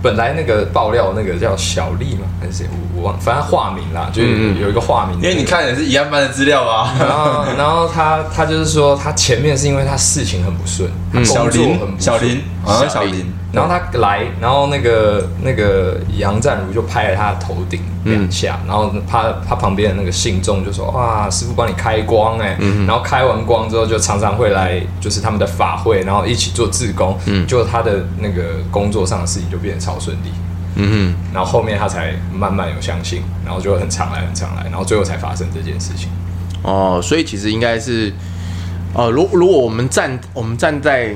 [0.01, 2.65] 本来那个爆料那个叫小丽嘛，还是谁？
[2.95, 5.15] 我我忘，反正化名啦，就是有一个化名。
[5.21, 6.93] 因为你看也是一样班的资料啊。
[6.99, 13.33] 然后，然后他他就是说，他前面是因为他事情很不顺，嗯、工作很不顺，小林，小林，小林。
[13.51, 22.55] 然后他来，然后那个那个杨湛如就拍了他的头顶两下，嗯、然后他他旁边的那个信众就说：“哇，师傅帮你开光哎。
[22.59, 27.17] 嗯”然后开完光之后，就常常会来，就是他们的法会，然后一起做志工。
[27.25, 30.29] 嗯，就他的那个工作上的事情就变得超顺利。
[30.75, 36.07] 嗯然后后面他才慢慢有相信，然后就很常来很常来，然后最后才发生这件事情。
[36.61, 38.13] 哦，所以其实应该是，
[38.93, 41.15] 呃，如如果我们站我们站在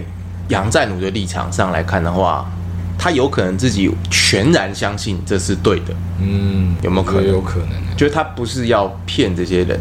[0.54, 2.48] 杨在奴的立场上来看的话，
[2.96, 7.28] 他有可能自己全然相信这是对的，嗯，有没有可能？
[7.28, 7.70] 有可能。
[7.98, 9.80] 就是他不是要骗这些人，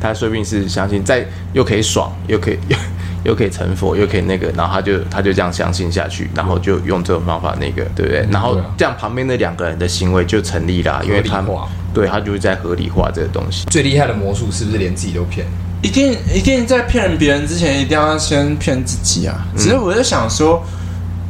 [0.00, 2.76] 他说不定是相信在又可以爽，又可以又
[3.22, 8.26] 又可以成佛，又可以那个，然后他就他就这样相信下去，然后就用这种方法那个，对不对？
[8.30, 11.44] 然后这样旁边那两个人的行为就成立了，因为他
[11.92, 13.66] 对他就是在合理化这个东西。
[13.66, 15.44] 最厉害的魔术是不是连自己都骗？
[15.82, 19.46] 一定一定在骗别人之前，一定要先骗自己啊！
[19.56, 20.62] 只是我在想说，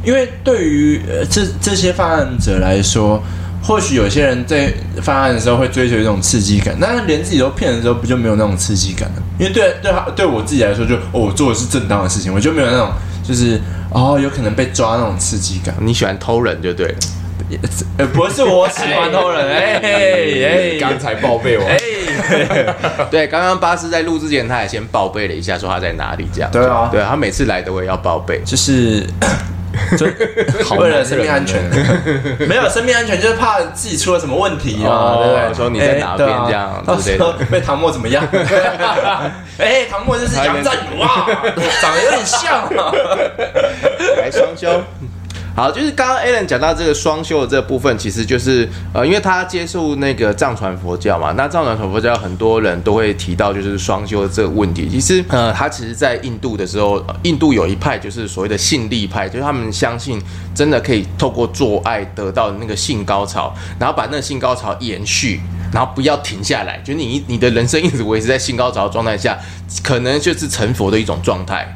[0.03, 3.21] 因为对于呃这这些犯案者来说，
[3.63, 9.21] 或许有些人在犯案的时候会追求一种刺激感，但是连自己都骗的时候，不就没有那种刺激感了？
[9.39, 12.91] 因为对对他对我自己来说就，就、哦、我做的是正当的事情，我就没有那种
[13.23, 13.59] 就是
[13.91, 15.75] 哦有可能被抓那种刺激感。
[15.79, 16.95] 你喜欢偷人就对了。
[17.97, 21.77] 呃，不是我喜欢偷人，哎 哎，刚才报备我，哎，
[23.11, 29.07] 对，刚刚巴斯在录之前，他也先报备了一下，说他在哪里，这样，对啊，对，他每次来都会要报备，就是，就
[30.77, 31.61] 为了生命安全，
[32.47, 35.53] 没有生命安全，就是怕自己出了什么问题啊，对不对？
[35.53, 38.23] 说你在哪边这样，到时候被唐默怎么样？
[39.57, 41.25] 哎，唐默就是杨占奴啊，
[41.81, 42.91] 长得有点像啊，
[44.17, 44.81] 来双修。
[45.53, 54.87] 好，就是刚刚 Alan 讲到这个双修的这个部分，其实就是呃，因为他接触那个藏传佛教嘛，那藏传佛教很多人都会提到就是双修的这个问题。
[54.89, 60.21] 其实呃，他其实在印度的时候，印度有一派就是所谓的信力派，就是他们相信
[60.55, 65.41] 真的可以透过做爱得到那个性高潮，然后把那个性高潮延续，
[65.73, 69.37] 然后不要停下来，就你你的人生一直维持在性高潮状态下，
[69.83, 71.75] 可能就是成佛的一种状态。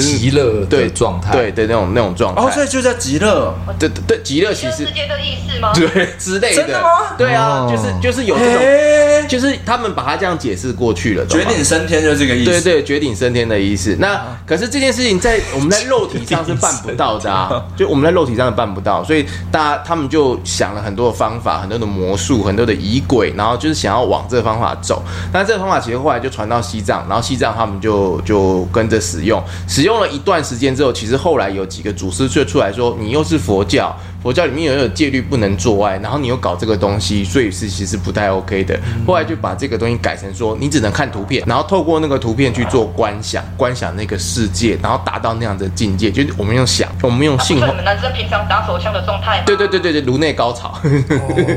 [0.00, 5.72] 就是极乐对状态，对对那种那种状态哦，所以就叫极乐，对对极乐其实世界的意思吗？
[5.74, 6.88] 对之类的，真的吗？
[7.16, 13.96] 对啊，就是就是有这种，就是他们把它这样解释过去了，绝顶升天就是这个意思，对对，绝顶升天的意思。
[13.98, 25.02] 那可是这件事情在我们在肉体上是办不到的啊，就我们在肉体上是办不到，所以大家他们就想了很多的方法，很多的魔术，很多的仪轨，然后就是想要往这个方法走。
[25.32, 29.42] 那这个方法其实后来就传到西藏，然后西藏他们就就跟着使用。
[29.66, 46.10] 使用了一段时间之后，其实后来有几个祖师就出来说：“你又是佛教，佛教里面又有戒律不能做爱，然后你又搞这个东西，所以是其实不太 OK 的。”后来就把这个东西改成说：“你只能看图片，然后透过那个图片去做观想，观想那个世界，然后达到那样的境界。
[46.10, 47.56] 就是我们用想，我们用性。
[47.56, 49.42] 你们男生平常打手枪的状态？
[49.46, 50.78] 对对对对对，颅内高潮。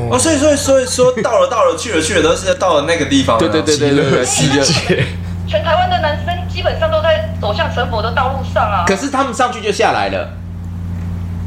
[0.08, 3.38] 哦，所以所以所以说到了到了去了去了，都是到了那个地方。
[3.38, 5.04] 对对对对对对，世界。
[5.48, 6.29] 全台湾的男生
[6.60, 8.84] 基本上都在走向成佛的道路上啊！
[8.86, 10.28] 可是他们上去就下来了。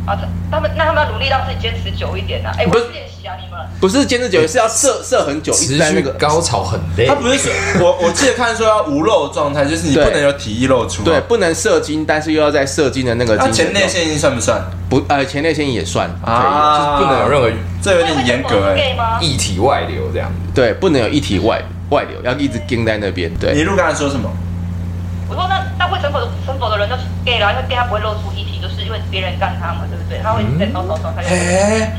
[0.07, 0.17] 啊，
[0.49, 2.51] 他们那他们要努力让自己坚持久一点啊！
[2.57, 7.05] 哎，不是练习啊，你们不是坚持久，是要射射很久，一直在那个高潮很累。
[7.05, 7.47] 他不是
[7.79, 13.35] 我我记得看说要无漏状态，就是你不能有体液露出，对，不能射精，但是又要在射精的那个。
[13.35, 14.59] 那前列腺液算不算？
[14.89, 17.51] 不，呃，前列腺液也算啊，就不能有任何，
[17.83, 20.31] 这有点严格哎，液体外流这样。
[20.55, 21.61] 对，不能有液体外。
[21.89, 23.31] 外流要一直盯在那边。
[23.35, 24.27] 对，你路刚才说什么？
[25.29, 30.19] 我说那那会成佛的成佛的人就是 gay 啦，因为 gay 他不会露出一体，就是因为别人干他嘛，对不对？
[30.23, 31.23] 他会在高潮状态。
[31.23, 31.95] 哎，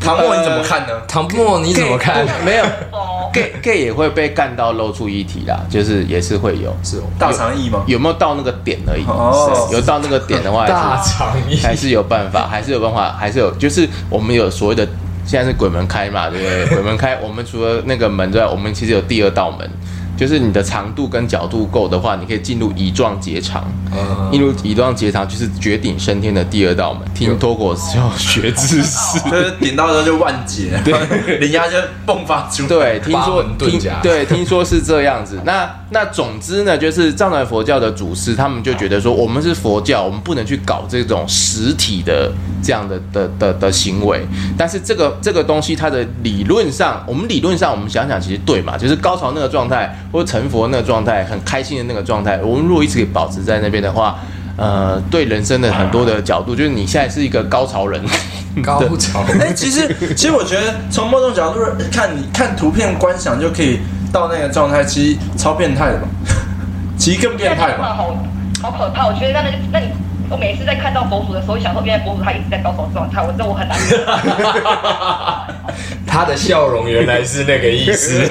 [0.00, 0.92] 唐默你怎么看呢？
[1.08, 2.24] 唐默你怎么看？
[2.44, 2.64] 没有，
[3.32, 7.82] gay gay 也会被干到露出一体啦，就是也是会有，是哦，大肠意吗？
[7.86, 9.04] 有没有到那个点而已？
[9.06, 14.86] 哦，有到那个点的话，大肠意还是有办法，还是有办法，还是有，就是我们有所谓的。
[15.28, 16.66] 现在是鬼门开嘛，对不对？
[16.66, 19.68] 鬼门开，我们除了那个门之外，我们其实有第二道门。
[20.16, 23.64] 就是你的长度跟角度够的话，你可以进入乙状结肠。
[24.30, 27.06] 进入乙状结肠就是绝顶升天的第二道门。
[27.14, 30.92] 听脱口秀学知识， 就是顶到的时候就万劫，对，
[31.38, 31.76] 人家就
[32.06, 32.66] 迸发出。
[32.66, 35.40] 对，听说听对，听说是这样子。
[35.44, 42.30] 那那总之呢，就是藏传佛教的祖师他们就觉得说，我们是佛教，我们不能去搞这种实体的
[42.62, 44.26] 这样的的的的行为。
[44.58, 49.96] 但是这个这个东西，它的理论上，我们理论上我们想想，其实对嘛，就是高潮那个状态。
[50.12, 54.18] 或成佛那个状态，很开心的那个状态，我们如果一直保持在那边的话，
[54.56, 58.00] 呃，对人生的很多的角度，就是你现在是一个高潮人，
[58.62, 59.22] 高潮。
[59.40, 61.60] 哎、欸，其实其实我觉得从某种角度
[61.92, 63.80] 看，你看图片观想就可以
[64.12, 66.08] 到那个状态，其实超变态的吧？
[66.96, 67.94] 其实更变态吧？
[67.96, 68.16] 好，
[68.62, 69.06] 好可怕！
[69.06, 69.86] 我觉得那那那你。
[70.28, 73.78] 我每次在看到佛祖的时候，想说原来佛祖他一直在高潮状态，我知道我很难。
[76.06, 78.22] 他的笑容原来是那个意思。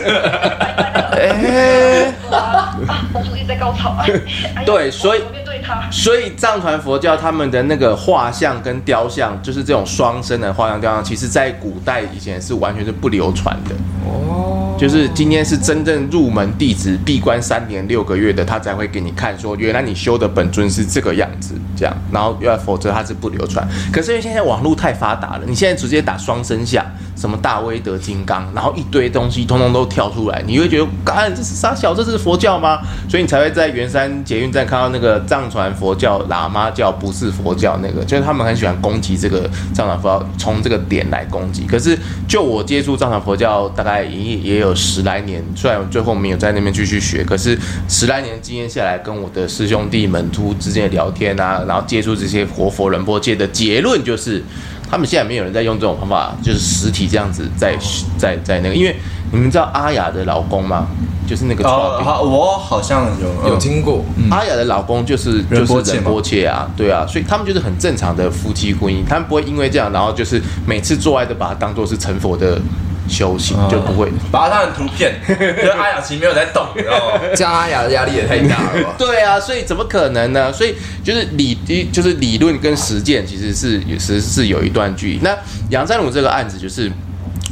[1.12, 2.76] 哎，啊，
[3.14, 3.96] 佛祖一直在高潮。
[4.66, 5.22] 对，所以
[5.64, 5.90] 他。
[5.90, 13.74] 所以藏传佛教他们的那个画像跟雕像，就是这种双生的画像雕像，其实在古代以前是完全是不流传的。
[14.06, 14.45] 哦，
[14.78, 23.66] 就是今天是真正入门弟子闭关三年六个月的，他才会给你看说，原来你修的本尊是这个样子，这样，然后要否则他是不流传。
[23.92, 26.86] 可是因为现在网络太发达了，你现在直接打双生像，
[27.16, 32.80] 什么大威德金刚，然后一堆东西通通都跳出来，你会觉得，干，这是啥小，这是佛教吗？
[33.10, 41.66] 所以你才会在圆山捷运站看到那个藏传佛教、喇嘛教不是佛教那个，就是他们很喜欢攻击这个藏传佛教，从这个点来攻击。
[41.66, 54.42] 可是就我接触藏传佛教大概也也有十来年，虽然最后没有在那边继续学，可是十来年经验下来，跟我的师兄弟们突之间的聊天啊，然后接触这些活佛仁波界的结论就是。
[54.88, 57.76] 他们现在没有人在用这种方法，就是实体这样子在
[58.20, 58.96] 在在那个，因为
[59.32, 60.86] 你们知道阿雅的老公吗？
[61.28, 64.06] 就是那个哦，好，我好像有有听过。
[64.16, 72.62] 嗯、阿雅的老公就是就是仁波切啊，对啊，所以他们就是很正常的夫妻婚姻，他们不会因为这样，然后就是每次做爱都把它当做是成佛的。
[73.08, 78.96] 修行就不会把他当成图片，因 为阿雅其实没有在动，然后这样阿雅的压力也太大了吧？
[78.98, 80.52] 对啊，所以怎么可能呢？
[80.52, 81.58] 所以就是理，
[81.92, 85.20] 就是理论跟实践其实是也是是有一段距离。
[85.22, 85.36] 那
[85.70, 86.92] 杨三鲁这个案子，就是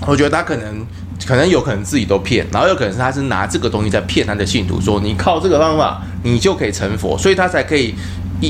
[0.08, 0.86] 我觉得他可能
[1.26, 7.94] 可能有可能自己都骗，然后有可能是他是拿这个东西在骗他的信徒，说你靠这个方法你就可以成佛，所以他才可以。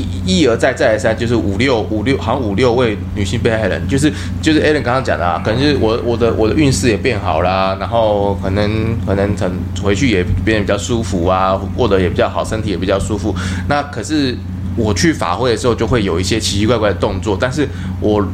[0.00, 9.50] 一一而再再而三，就是五六五六，好像五六位女性被害人，就是就是 Alan 刚刚讲的啊，可能就是我我的我的运势也变好啦，然后可能可能成
[9.82, 13.34] 回去也变得比较舒服啊，过得也比较好，身体也比较舒服。
[13.68, 14.36] 那可是
[14.76, 17.68] 我去法会的时候，就会有一些奇奇怪怪的动作，但是
[18.00, 18.26] 我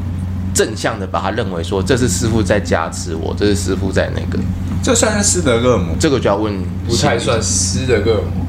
[0.55, 4.43] 正向的把它认为说，这是师傅在加持我，这是师傅在那个，
[4.83, 6.53] 这算是斯德哥尔摩，这个就要问，
[6.89, 8.47] 不太算斯德哥尔摩。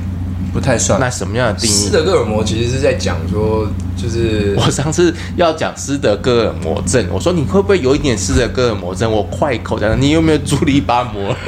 [0.53, 0.99] 不太算。
[0.99, 1.73] 那什么样的定义？
[1.73, 9.11] 斯德哥尔摩其实是在讲说，就是 我上次要讲斯德哥尔摩症，我说你会不会有一点斯德哥尔摩症？
[9.11, 11.35] 我快口讲，你有没有朱利巴摩？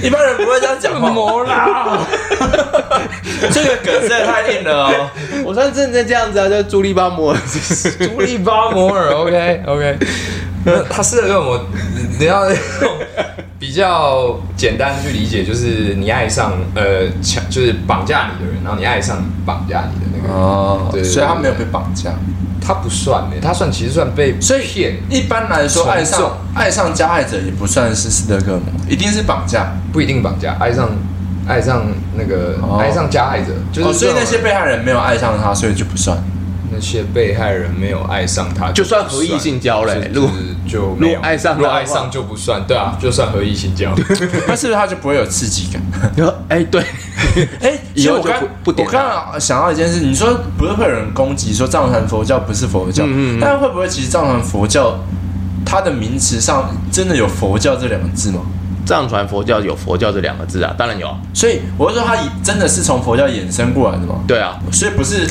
[0.00, 2.06] 一般人不会这样讲摩啦。
[3.52, 5.10] 这个梗实在太硬了哦。
[5.44, 7.38] 我上次真的这样子啊，叫朱利巴摩尔，
[7.98, 9.12] 朱利巴摩尔。
[9.12, 9.98] OK OK。
[10.90, 11.66] 他斯德哥尔摩，
[12.18, 12.58] 你要用
[13.58, 20.36] 比较简单去理解，就是你爱上呃强，就是绑架你的人，然后你爱上绑架你的那个人。
[20.36, 22.12] 哦，对，所以他没有被绑架，
[22.60, 24.96] 他不算诶，他算其实算被所以骗。
[25.10, 30.90] 一般来说，爱上爱上加害者也不算是斯德哥尔摩，一定是绑架，不一定绑架，爱上
[31.48, 31.82] 爱上
[32.14, 36.16] 那个、哦、爱上加害者，就是、哦、所以那些被害人没有爱上他，所以就不算。
[36.70, 40.30] 那些被害人没有爱上他，就算合意性交嘞，如果
[40.66, 43.94] 就没有爱上，如果爱上就不算，对啊，就算合意性交，
[44.46, 45.82] 那是不是他就不会有刺激感？
[46.14, 46.82] 你 说哎，对，
[47.60, 48.86] 哎，以后我刚我刚
[49.30, 54.98] 刚想到一件事，你说不是会有人攻击说藏传佛教不是佛教，嗯嗯，但会不会其实藏传佛教
[55.64, 58.40] 它的名词上真的有佛教这两个字吗？
[58.86, 64.14] 藏传佛教有佛教这两个字啊，当然有，所以我是说它真的是从佛教衍生过来的吗？
[64.26, 65.26] 对啊，所以不是。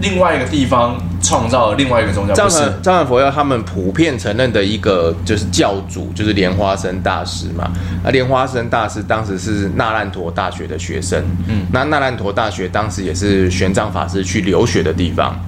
[0.00, 7.70] 另外一个地方创造了另外一个宗教，藏传藏传佛教他们普遍承认的一个就是教主就是莲花生大师嘛。
[8.04, 15.38] 那莲花生大师当时是那烂陀大学的学生，嗯，那那烂陀大学当时也是玄奘法师去留学的地方。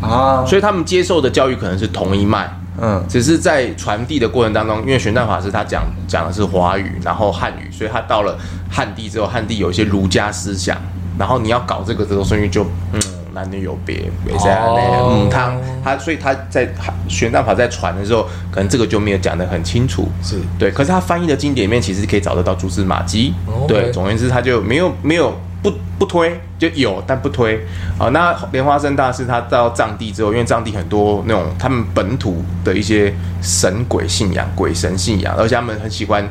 [0.00, 2.48] 啊，所以他们接受的教育可能是同一脉，
[2.80, 8.38] 嗯，只是在传递的过程当中，因为玄奘法师他讲讲的是华语，然后汉语，所以他到了
[8.70, 10.76] 汉地之后，汉地有一些儒家思想，
[11.18, 13.00] 然后你要搞这个这个东西就嗯。
[13.36, 14.80] 男女有别，没这样的。
[14.80, 15.52] 嗯，他
[15.84, 16.66] 他，所以他在
[17.06, 20.08] 玄奘法在传的时候，可能这个就没有讲得很清楚。
[20.22, 23.34] 是对，可是他翻译的经典里面，其实可以找得到蛛丝马迹。
[23.68, 27.60] 对，总而言之，他就没有没有不不推，就有但不推。
[27.98, 36.26] 啊，那莲花生大师他到藏地之后，因为藏地很多那种他们本土的一些神鬼信仰、鬼神信仰，而且他们很喜欢，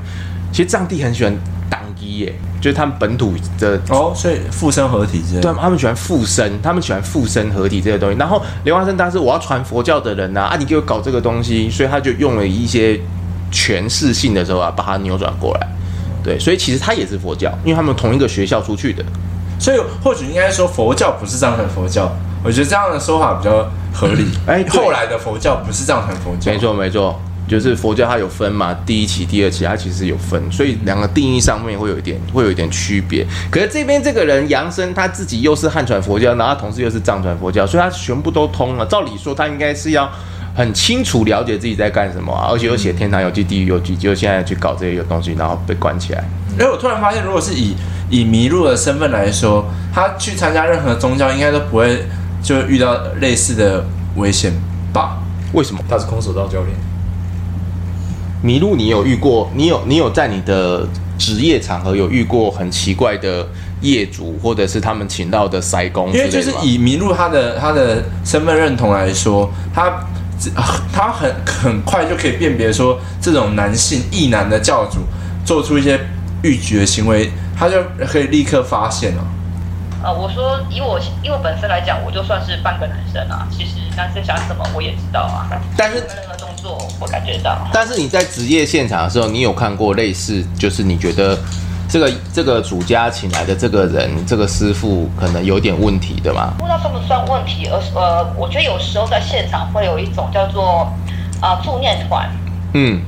[0.52, 1.32] 其实藏地很喜欢。
[2.20, 8.18] 耶，就是他们本土的哦，所以附身合体之类的，对，他们喜欢附身，他们喜欢附身合体这些东西。
[8.18, 13.00] 然后莲花生大师，我要传佛教的人呐，啊，你给我搞这个东西，所以他就用了一些
[13.52, 15.68] 诠释性的时候啊，把它扭转过来。
[16.24, 19.04] 对，所以其实他也是佛教，因为他们同一个学校出去的，
[19.60, 22.12] 所以或许应该说佛教不是藏传佛教。
[22.44, 24.28] 我觉得这样的说法比较合理。
[24.46, 27.20] 哎，后来的佛教不是藏传佛教，没错没错。
[27.48, 33.26] 就是佛教它有分嘛，第一期、第二期，它其实有分，所以两个定义上面会有一点，会有一点区别。
[33.52, 38.86] 可是这边这个人杨生他自己又是汉传佛教，然后同时又是藏传佛教，所以他全部都通了。
[38.88, 40.10] 照理说他应该是要
[40.56, 46.24] 很清楚了解自己在干什么啊，而且又写天堂游记、地狱游记，就现在去搞这些东西，然后被关起来。
[46.58, 47.76] 哎，我突然发现，如果是以
[48.10, 52.06] 以迷路的身份来说，他去参加任何宗教，应该都不会
[52.42, 53.86] 就遇到类似的
[54.16, 54.52] 危险
[54.92, 55.20] 吧？
[55.54, 55.80] 为什么？
[55.88, 56.76] 他是空手道教练。
[58.42, 59.50] 迷路，你有遇过？
[59.56, 63.48] 你有你有在你的职业场合有遇过很奇怪的
[63.82, 66.12] 业主，或者是他们请到的塞工？
[66.12, 70.06] 因为就是以麋鹿他的他的身份认同来说，他
[70.94, 75.00] 他很很快就可以辨别说，这种男性异男的教主
[75.46, 76.00] 做出一些
[76.44, 79.26] 逾矩的行为，他就可以立刻发现了。
[80.04, 85.50] 呃，我说以我因为本身来讲，我就算是半个男生啊，其实男生想什么我也知道啊。
[85.76, 86.04] 但是
[86.66, 87.56] 作我感觉到。
[87.72, 91.38] 但是你在职业现场的时候，你有看过类似，就是你觉得
[91.88, 96.54] 这个这个主家请来的这个人，这个师傅可能有点问题的吗？
[96.58, 100.92] 不知道算不算问题，而是呃，我觉得有时候在现场会有一种叫做
[101.40, 102.28] 啊、呃、助念团，
[102.74, 103.02] 嗯，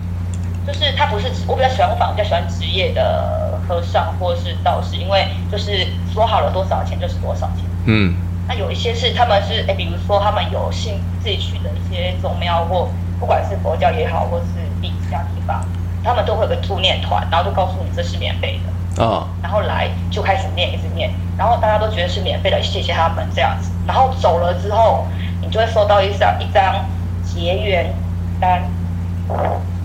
[0.67, 3.47] 就是他不是我比较喜欢，我反而比较喜欢职业的。
[3.67, 7.65] 和尚或是道士，因为就是说好了多少钱就是多少钱。
[7.85, 8.15] 嗯，
[8.47, 12.87] 那有一些是他们是哎，比如说他们有信自己去的一些宗庙或
[13.19, 14.45] 不管是佛教也好，或是
[14.81, 15.65] 地家地方，
[16.03, 23.71] 他们都会有个助念团，然后就告诉你这是免费的哦，然后来就开始念一直念，然后大家都觉得是免费的，谢谢他们这样子。
[23.85, 25.05] 然后走了之后，
[25.41, 26.85] 你就会收到一张一张
[27.23, 27.93] 结缘
[28.39, 28.63] 单，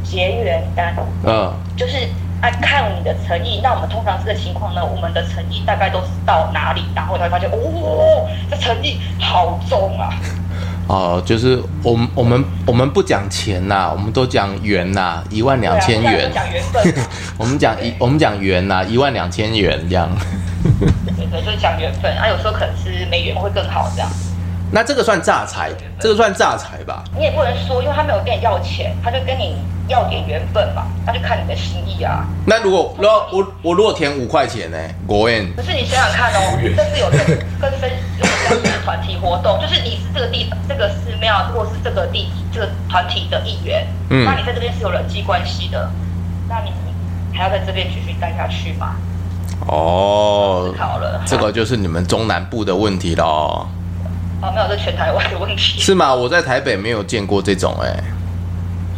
[0.03, 2.09] 结缘单，嗯、哦，就是。
[2.43, 10.11] 来看你的诚意，那我们通常这个情况呢，我们的诚意大概都是到哪里，然后才会发现，哦，这诚意好重啊！
[10.93, 16.31] 哦，就是我们我们我们不讲钱呐，我们都讲缘呐，一万两千元。
[16.35, 16.95] 讲缘分。
[17.39, 20.11] 我们讲一，我们讲缘呐，一万两千元这样。
[21.17, 24.11] 对对，就是讲缘分啊，有时候可能是没缘会更好这样。
[24.75, 25.71] 那这个算诈财，
[26.01, 27.05] 这个算诈财吧？
[27.15, 29.55] 你也不能说，因为他没有跟你要钱，他就跟你
[29.87, 32.25] 要点缘分嘛，他就看你的心意啊。
[32.47, 34.79] 那如果，如果我我如果填五块钱呢？
[35.07, 35.47] 国宴。
[35.55, 37.19] 可是你想想看哦，这是有跟
[37.61, 45.91] 跟生有相关的团体活动，就是你是这个地这个寺庙或是这个地这个团体的一员，嗯，那你在这边是有人际关系的，
[46.49, 46.73] 那你
[47.37, 48.97] 还要在这边继续待下去吗？
[49.67, 53.67] 哦，好了，这个就是你们中南部的问题喽。
[54.43, 55.79] 哦，没有，这全台湾的问题。
[55.81, 56.13] 是吗？
[56.13, 58.05] 我在台北没有见过这种哎、欸。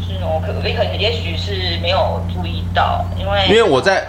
[0.01, 4.07] 是哦，可可能也许是没有注意到，因为因为我在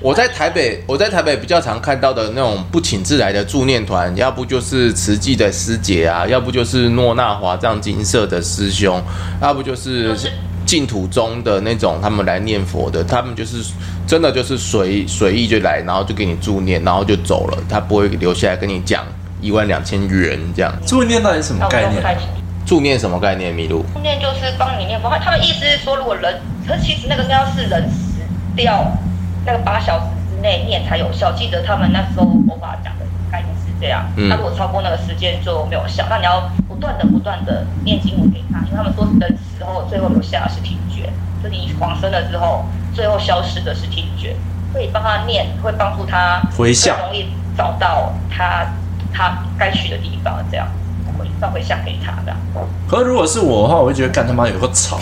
[0.00, 9.02] 我在台北，我在台北比较常看到的那种不请自来的助念团，要不就是慈济的师姐啊，要不就是诺那华藏金色的师兄，
[9.42, 10.16] 要不就是
[10.64, 13.72] 净土宗的那种他们来念佛的，他们就是
[14.06, 19.04] 真的就是随随意就来，然后就给你助念，然后就走了，他不会留下来跟你讲。
[19.40, 22.02] 一万两千元这样，助念到底什么概念？
[22.66, 23.54] 助念什么概念？
[23.54, 23.84] 迷路。
[23.94, 25.08] 助念就是帮你念佛。
[25.22, 28.20] 他们意思是说，如果人，可是其实那个要是人死
[28.54, 28.84] 掉，
[29.46, 31.32] 那个八小时之内念才有效。
[31.32, 34.04] 记得他们那时候佛法讲的概念是这样。
[34.16, 36.04] 那、嗯、如果超过那个时间就没有效。
[36.10, 41.08] 那你要不断的、不断的念经文给他，因为他们说人死后最后留下的是听觉，
[41.42, 44.36] 就你往生了之后，最后消失的是听觉。
[44.72, 47.26] 所以帮他念，会帮助他回向，容易
[47.56, 48.66] 找到他。
[49.12, 50.66] 他该去的地方，这样
[51.18, 52.36] 回放回向给他的。
[52.88, 54.98] 可是如果是我的话，我会觉得干他妈有个吵，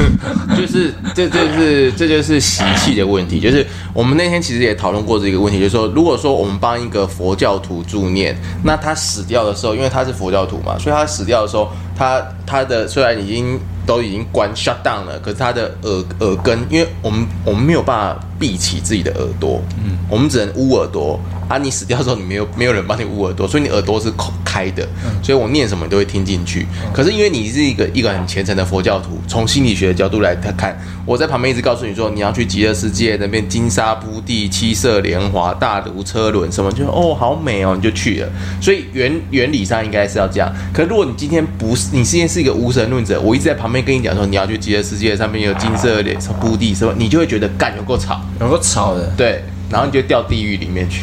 [0.56, 3.38] 就是这这就是这就是习气的问题。
[3.38, 21.20] 就是我们那天其实也讨论过这个问题，就是说，如果说我们帮一个佛教徒助念，那他死掉的时候，因为他是佛教徒嘛，所以他死掉的时候，他他的虽然已经都已经关 shut down 了，可是他的耳耳根，因为我们我们没有办法闭起自己的耳朵，嗯，我们只能捂耳朵。
[21.48, 21.58] 啊！
[21.58, 24.86] 你死掉之后，你没有没有人帮你捂耳朵，所以你耳朵是口开的，
[25.22, 26.66] 所以我念什么你都会听进去。
[26.92, 38.28] 可是因为你是一个一个很虔诚的佛教徒，从心理学的角度来看，我在旁边一直告诉你说，你要去极乐世界那边金沙铺地、七色莲华、大如车轮什么，就哦好美哦，你就去了。
[38.60, 40.52] 所以原原理上应该是要这样。
[40.72, 49.42] 可是如果你今天不是，你今天是一个无神论者，我一直在旁边跟你讲说，你要去极乐世界上面有金色莲铺地什么，你就会觉得干有够吵，有够吵的，对。
[49.70, 51.02] 然后你就掉地狱里面去。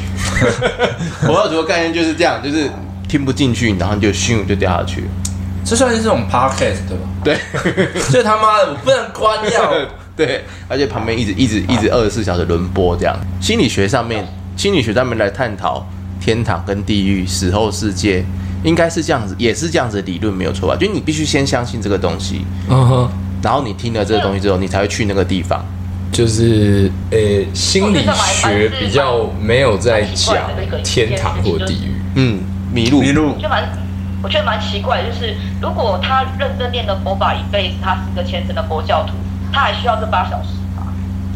[1.22, 2.70] 佛教徒的概念就是这样，就是
[3.08, 5.04] 听不进去，然后你就咻就掉下去。
[5.66, 7.08] 这算是这种 podcast 对吧？
[7.24, 7.38] 对，
[8.02, 9.72] 所以他妈的我不能关掉。
[10.16, 13.18] 对，而且旁边一直一直一直二十四小时轮播这样。
[13.42, 15.88] 心理学上面，心理学上面来探讨
[16.22, 18.24] 天堂跟地狱、死后世界，
[18.64, 20.76] 应该是这样子，也是这样子的理论没有错吧？
[20.80, 23.10] 就你必须先相信这个东西，嗯哼，
[23.42, 25.66] 然后你听了这个东西之后，你才会去那个地方。
[26.14, 28.06] 就是呃、欸，心理
[28.40, 30.38] 学比较没有在讲
[30.84, 31.92] 天堂或地狱。
[32.16, 32.40] 嗯，
[32.72, 33.36] 迷路，迷路。
[33.42, 33.68] 就蛮，
[34.22, 39.14] 我觉得蛮奇怪，就是如果他认真念的佛法一辈子，他是个虔诚的佛教徒，
[39.52, 40.84] 他还需要这八小时吗？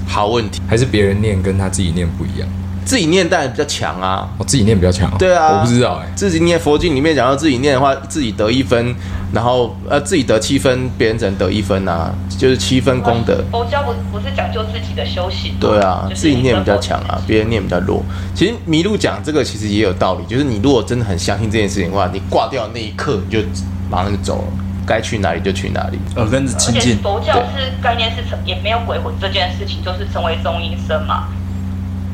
[0.07, 2.47] 好问题，还是别人念跟他自己念不一样？
[2.86, 4.30] 自己念当然比较强啊。
[4.38, 5.11] 我自己念比较强。
[5.17, 6.07] 对啊，我不知道哎。
[6.15, 8.95] 自己念佛经里面讲到自己念的话，自己得一分，
[9.34, 13.43] 然后呃自己得七分，别人只能得一分啊，就是七分功德。
[13.51, 15.53] 佛教不不是讲究自己的修行？
[15.59, 18.03] 对啊，自己念比较强啊，别人念比较弱。
[18.34, 23.39] 其实麋鹿讲这个其实也有道理，就是你如果真的很相信这件事情的话，你挂掉那一刻你就
[23.89, 24.63] 马上就走了。
[24.86, 26.97] 该去哪里就去哪里，耳根子清净。
[26.99, 31.28] 佛教是概念是成，也没有鬼魂这件事情，就是成为中阴身嘛。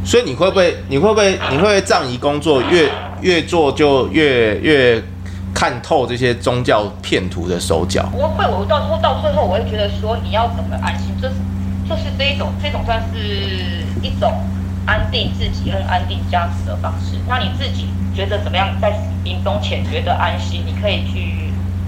[0.04, 2.90] 所以你会不会，你会不会，你会不会葬仪工作越
[3.22, 5.04] 越做就越越
[5.54, 8.10] 看透这些宗教骗徒的手脚？
[8.14, 11.36] 我会，我到说到最后，我会觉得说你要怎么安心，这是
[11.88, 14.34] 这是这一种这种算是一种
[14.86, 17.18] 安定自己跟安定家属的方式。
[17.28, 18.94] 那你自己觉得怎么样，在
[19.24, 21.44] 临终前觉得安心，你可以去。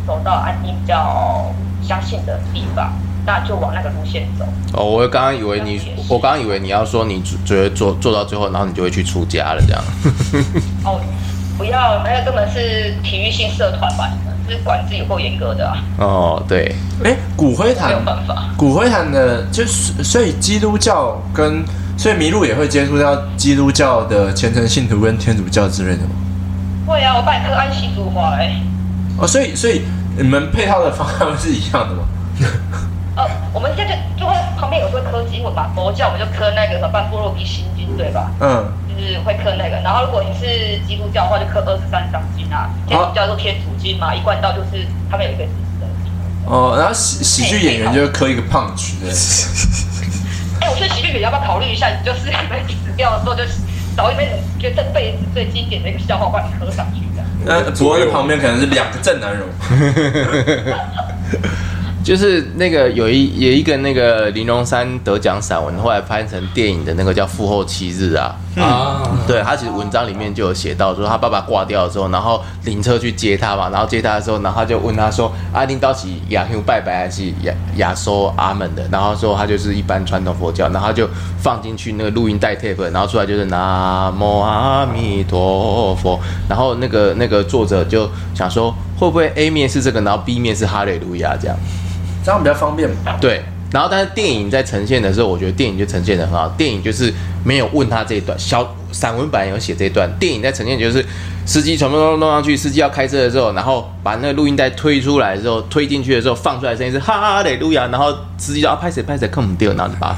[0.08, 1.52] 走到安定比较
[1.82, 2.94] 相信的地方，
[3.26, 4.46] 那就往那个路线走。
[4.74, 9.84] 哦，我刚刚以为你，我刚刚以为你要说你觉得做做到最后，然后你就会去出家了这样。
[10.86, 11.02] 哦，
[11.58, 14.10] 不要，那个根本是体育性社团吧？
[14.10, 15.78] 你们是管制有够严格的啊。
[15.98, 16.76] 哦，对。
[17.04, 18.50] 哎，骨灰坛没有办法。
[18.58, 21.64] 骨灰坛的，就是所以基督教跟
[21.98, 26.10] 所以麋鹿也会接触到基督教的虔诚信徒跟天主教之类的吗？
[26.88, 28.52] 会啊，我拜颗安息主怀。
[29.18, 29.82] 哦，所以所以。
[30.18, 32.06] 你们配套的方案是一样的吗？
[33.16, 38.30] 呃，我们现在就就会旁边有时候磕经文嘛，佛教我们就磕那个什么《半部落比心经》，对吧？
[38.42, 39.80] 嗯，就是会磕那个。
[39.84, 42.70] 然后如果你是基督教的话，就磕二十三章经啊。
[42.86, 46.12] 天主教就天主经嘛，一贯道就是他们有一个自制的经。
[46.46, 49.12] 哦，然后喜喜剧演员就磕一个胖曲的。
[50.60, 51.88] 哎，我觉得喜剧演员要不要考虑一下？
[51.88, 53.44] 你就是 你们死掉的时候，就
[53.96, 57.00] 找一辈子觉得这辈子最经典的一个笑话，把你磕上去。
[57.48, 59.44] 那博文的旁边可能是两个正男人，
[62.06, 68.36] 就是那个有一有一个那个玲珑山得奖散文，后来拍成电影的那个叫《父后七日》啊。
[68.58, 91.58] 啊，对，他其实文章里面就有写到说，他爸爸挂掉的时候，然后灵车去接他嘛，然后接他的时候，然后他就问他说：“阿丁到底亚修拜拜还是亚亚收阿门的？”然后说他就是一般传统佛教，然后他就放进去那个录音带 tape，然后出来就是南无阿弥陀佛，然后那个那个作者就想说，会不会 A 面是这个，然后 B 面是哈利路亚这样，
[92.26, 92.90] 这样比较方便。
[93.22, 93.44] 对。
[93.72, 96.48] 然后，但是电影在呈现的时候，我觉得电影就呈现的很好。
[96.50, 97.14] 电影就是
[97.44, 100.10] 没有问他这一段，小散文版有写这一段。
[100.18, 101.06] 电影在呈现就是
[101.46, 110.18] 司机全部都弄上去，司机要开车的时候，然后把那个录音带推出来之后，推进去的时候放出来的声音是哈利路亚，然后司机就要拍谁拍谁，看不掉，然后就把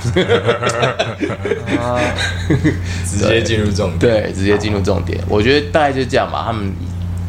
[3.08, 5.20] 直接进入重点，对，直接进入重点。
[5.28, 6.72] 我觉得大概就是这样吧，他们。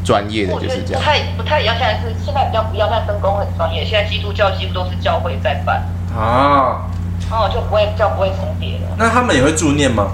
[0.04, 1.76] 专业的就是这样，不太不太一样。
[1.78, 3.84] 现在是现在比较不一样，但分工很专业。
[3.84, 5.82] 现在基督教几乎都是教会在办
[6.16, 6.86] 啊，
[7.30, 8.96] 哦，就不会教不会重叠了。
[8.96, 10.12] 那他们也会助念吗？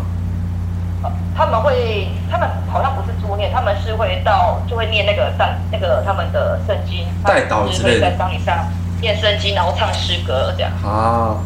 [1.37, 8.57] 他们会，他们好像不是助念，他们是会到就会念那个圣那个他们的圣经，代祷之类的，在葬礼上
[9.01, 11.37] 念圣经，然后唱诗歌这样啊。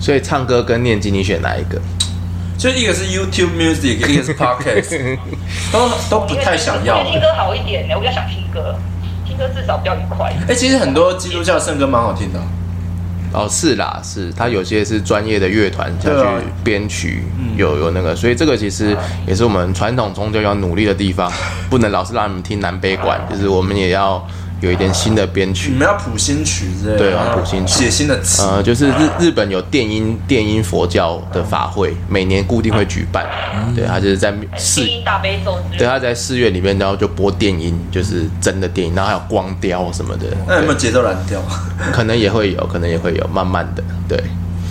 [0.00, 1.78] 所以唱歌跟念经，你选哪一个？
[2.56, 5.18] 就一个是 YouTube Music，一个是 Podcast，
[5.72, 7.02] 都都不太想要。
[7.04, 8.76] 听歌好一点呢，我比较想听歌，
[9.26, 10.30] 听歌至少比较愉快。
[10.30, 12.40] 哎、欸，其实很多基督教圣歌蛮好听的。
[13.32, 16.24] 哦，是啦，是，他有些是专业的乐团下去
[16.62, 17.24] 编曲，
[17.56, 18.96] 有有那个，所以这个其实
[19.26, 21.32] 也是我们传统宗教要努力的地方，
[21.68, 24.24] 不能老是让你们听南北管，就是我们也要。
[24.64, 28.42] 有一点新的编曲，你们要谱新曲之类的，对啊，谱新曲，写新的词。
[28.42, 33.26] 呃，就是日日本有电音电音佛教的法会，每年固定会举办。
[33.76, 35.58] 对，他就是在寺，大悲咒。
[35.76, 40.26] 对，他在寺院里面，然后就播电音，就是真的电音，然后还有光雕什么的。
[40.48, 41.40] 那有没有节奏蓝调？
[41.92, 43.84] 可能也会有，可能也会有，慢慢的。
[44.08, 44.18] 对，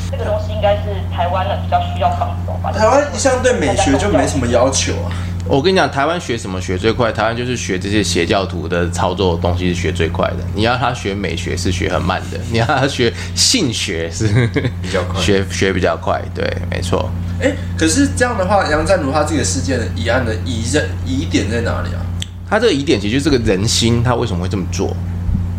[0.09, 0.81] 这个东西应该是
[1.15, 2.71] 台湾的比较需要放松吧。
[2.71, 5.13] 台湾相对美学就没什么要求啊。
[5.45, 7.11] 我跟你讲，台湾学什么学最快？
[7.11, 10.37] 台湾就是学这些邪教徒的操作的东西是学最快的。
[10.55, 14.27] 你要他学美学是学很慢的，你要他学性学是
[14.81, 16.21] 比较快， 学学比较快。
[16.33, 17.11] 对，没错。
[17.41, 21.99] 哎、欸，可是这样的话，杨占如他这个事件的疑案的疑认疑点在哪里啊？
[22.49, 24.95] 他这个疑点其实就是这个人心，他为什么会这么做？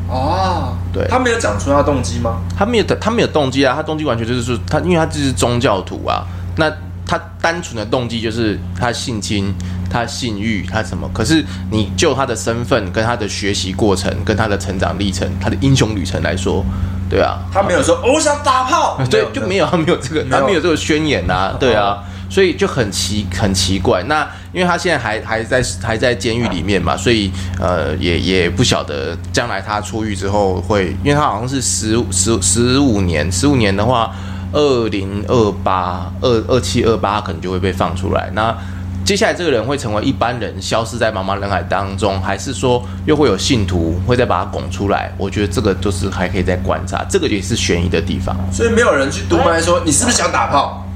[0.09, 2.41] 哦，对，他没有讲出他动机吗？
[2.57, 6.25] 他没有，他没有动机啊，他动机完全就是说他，因为他这是宗教徒啊，
[6.57, 6.73] 那。
[7.07, 9.55] 他单纯的动机就是他性侵，
[9.91, 11.09] 他性欲，他什么？
[11.13, 16.65] 可是你就他的身份、跟他的学习过程、跟他的成长历程、他的英雄旅程来说，
[17.11, 24.03] 对啊，他没有说我想打炮， 对，就没有，他没有这个，他没有这个宣言呐，对啊，所以就很奇很奇怪。
[24.05, 27.31] 那因为他现在还还在还在监狱里面嘛，所以
[27.61, 34.11] 呃也也不晓得将来他出狱之后会，因为他好像是十十十五年，十五年的话。
[34.55, 38.31] 二零二八二二七二八可能就会被放出来。
[38.33, 38.57] 那
[39.05, 45.13] 接下来这个人会成为一般人，消失在茫茫人海当中，还是说又会有信徒会再把他拱出来？
[45.19, 48.35] 我觉得这个就是还可以再观察，这个也是悬疑的地方。
[48.51, 50.87] 所以没有人去督麦说你是不是想打炮？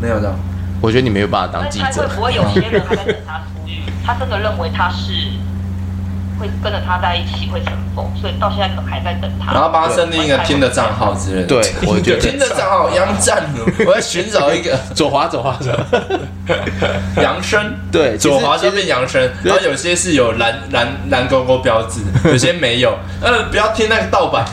[0.00, 0.34] 没有的。
[0.80, 2.08] 我觉得你没有办法当记者。
[2.08, 3.82] 会不会有些人还在等他出狱？
[4.04, 5.12] 他真的认为他是
[6.38, 9.52] 会跟着他在一起会成功，所以到现在可能还在等他。
[9.52, 11.46] 然后帮他设定一个听的账号之类的。
[11.46, 13.44] 对， 我觉得听的账号杨战，
[13.86, 15.72] 我在寻找一个 左滑左滑左。
[17.22, 22.98] 杨生对，左滑就变杨生，然后有些是有蓝蓝蓝勾勾标志，有些没有。
[23.20, 24.44] 呃，不要听那个盗版。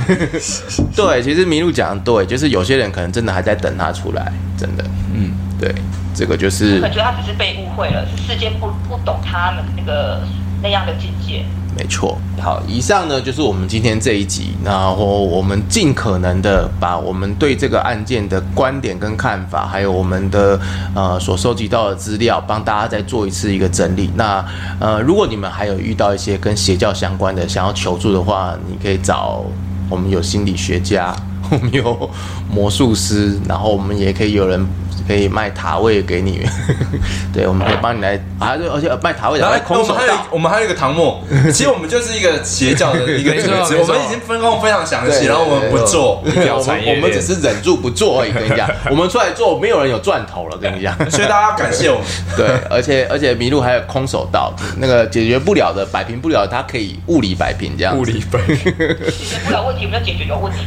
[0.95, 4.84] 对，其实麋鹿讲的对，就是有些人可能真的还在等他出来，真的。
[5.13, 5.73] 嗯，对。
[6.11, 10.19] 这个就是，我觉得他只是被误会了，是世界不不懂他们那个
[10.62, 11.45] 那样的境界。
[11.78, 12.18] 没错。
[12.41, 20.60] 好，以上呢就是我们今天这一集，然后我们尽可能的把我们对这个案件的观点跟看法，还有我们的
[20.95, 24.10] 呃所收集到的资料，帮大家再做一次一个整理。
[24.16, 24.43] 那
[24.80, 29.45] 呃，如果你们还有遇到一些跟邪教相关的想要求助的话，你可以找
[29.89, 31.16] 我们有心理学家，
[31.52, 32.10] 我们有
[32.50, 34.68] 魔术师，然后我们也可以有人。
[35.08, 36.45] 可以卖塔位给你，
[37.34, 40.28] 对，我们可以帮你来啊，对，而且卖塔位的，还空手道。
[40.30, 41.20] 我们还有一个唐末，
[41.52, 48.32] 其实我们就是一个邪教的一个组织，我们已经分工非常详细，然后我们不做，我们我们只是忍住不做而已。
[48.32, 50.56] 跟你讲，我们出来做，没有人有赚头了。
[50.60, 52.06] 跟你讲，所以大家要感谢我们。
[52.38, 57.97] 对，而且而且麋鹿还有空手道，那个解决不了的、摆平不了，它可以物理摆平这样。
[57.97, 60.60] 物理摆平，解决不了问题，我们要解决有问题。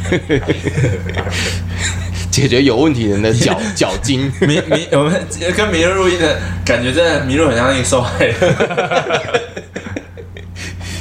[2.31, 5.13] 解决有问题人的脚 脚筋，迷迷，我们
[5.55, 8.35] 跟麋鹿录音的感觉，真的麋鹿很像一个受害人。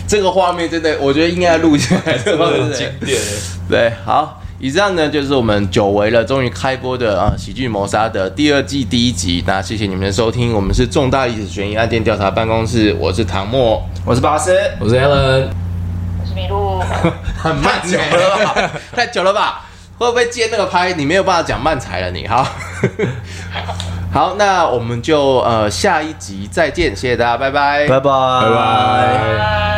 [0.07, 3.19] 这个画面真的，我觉得应该要录下来，这个很经典。
[3.67, 9.43] 对，好，以上呢就是我们久违了，终于开播的啊，喜剧谋杀的第二季第一集。
[9.47, 15.47] 那谢谢你们的收听，我们是重大历史悬疑案件调查办公室，我是唐默，我是巴斯，我是 Alan，
[16.23, 16.79] 我是麋鹿，
[17.37, 18.71] 很慢，久了吧？
[18.95, 19.63] 太久了吧？
[19.99, 20.93] 会不会接那个拍？
[20.93, 22.47] 你没有办法讲慢才了，你好。
[24.15, 29.72] 好，那我们就呃下一集再见，谢谢大家，拜拜，拜拜，拜拜。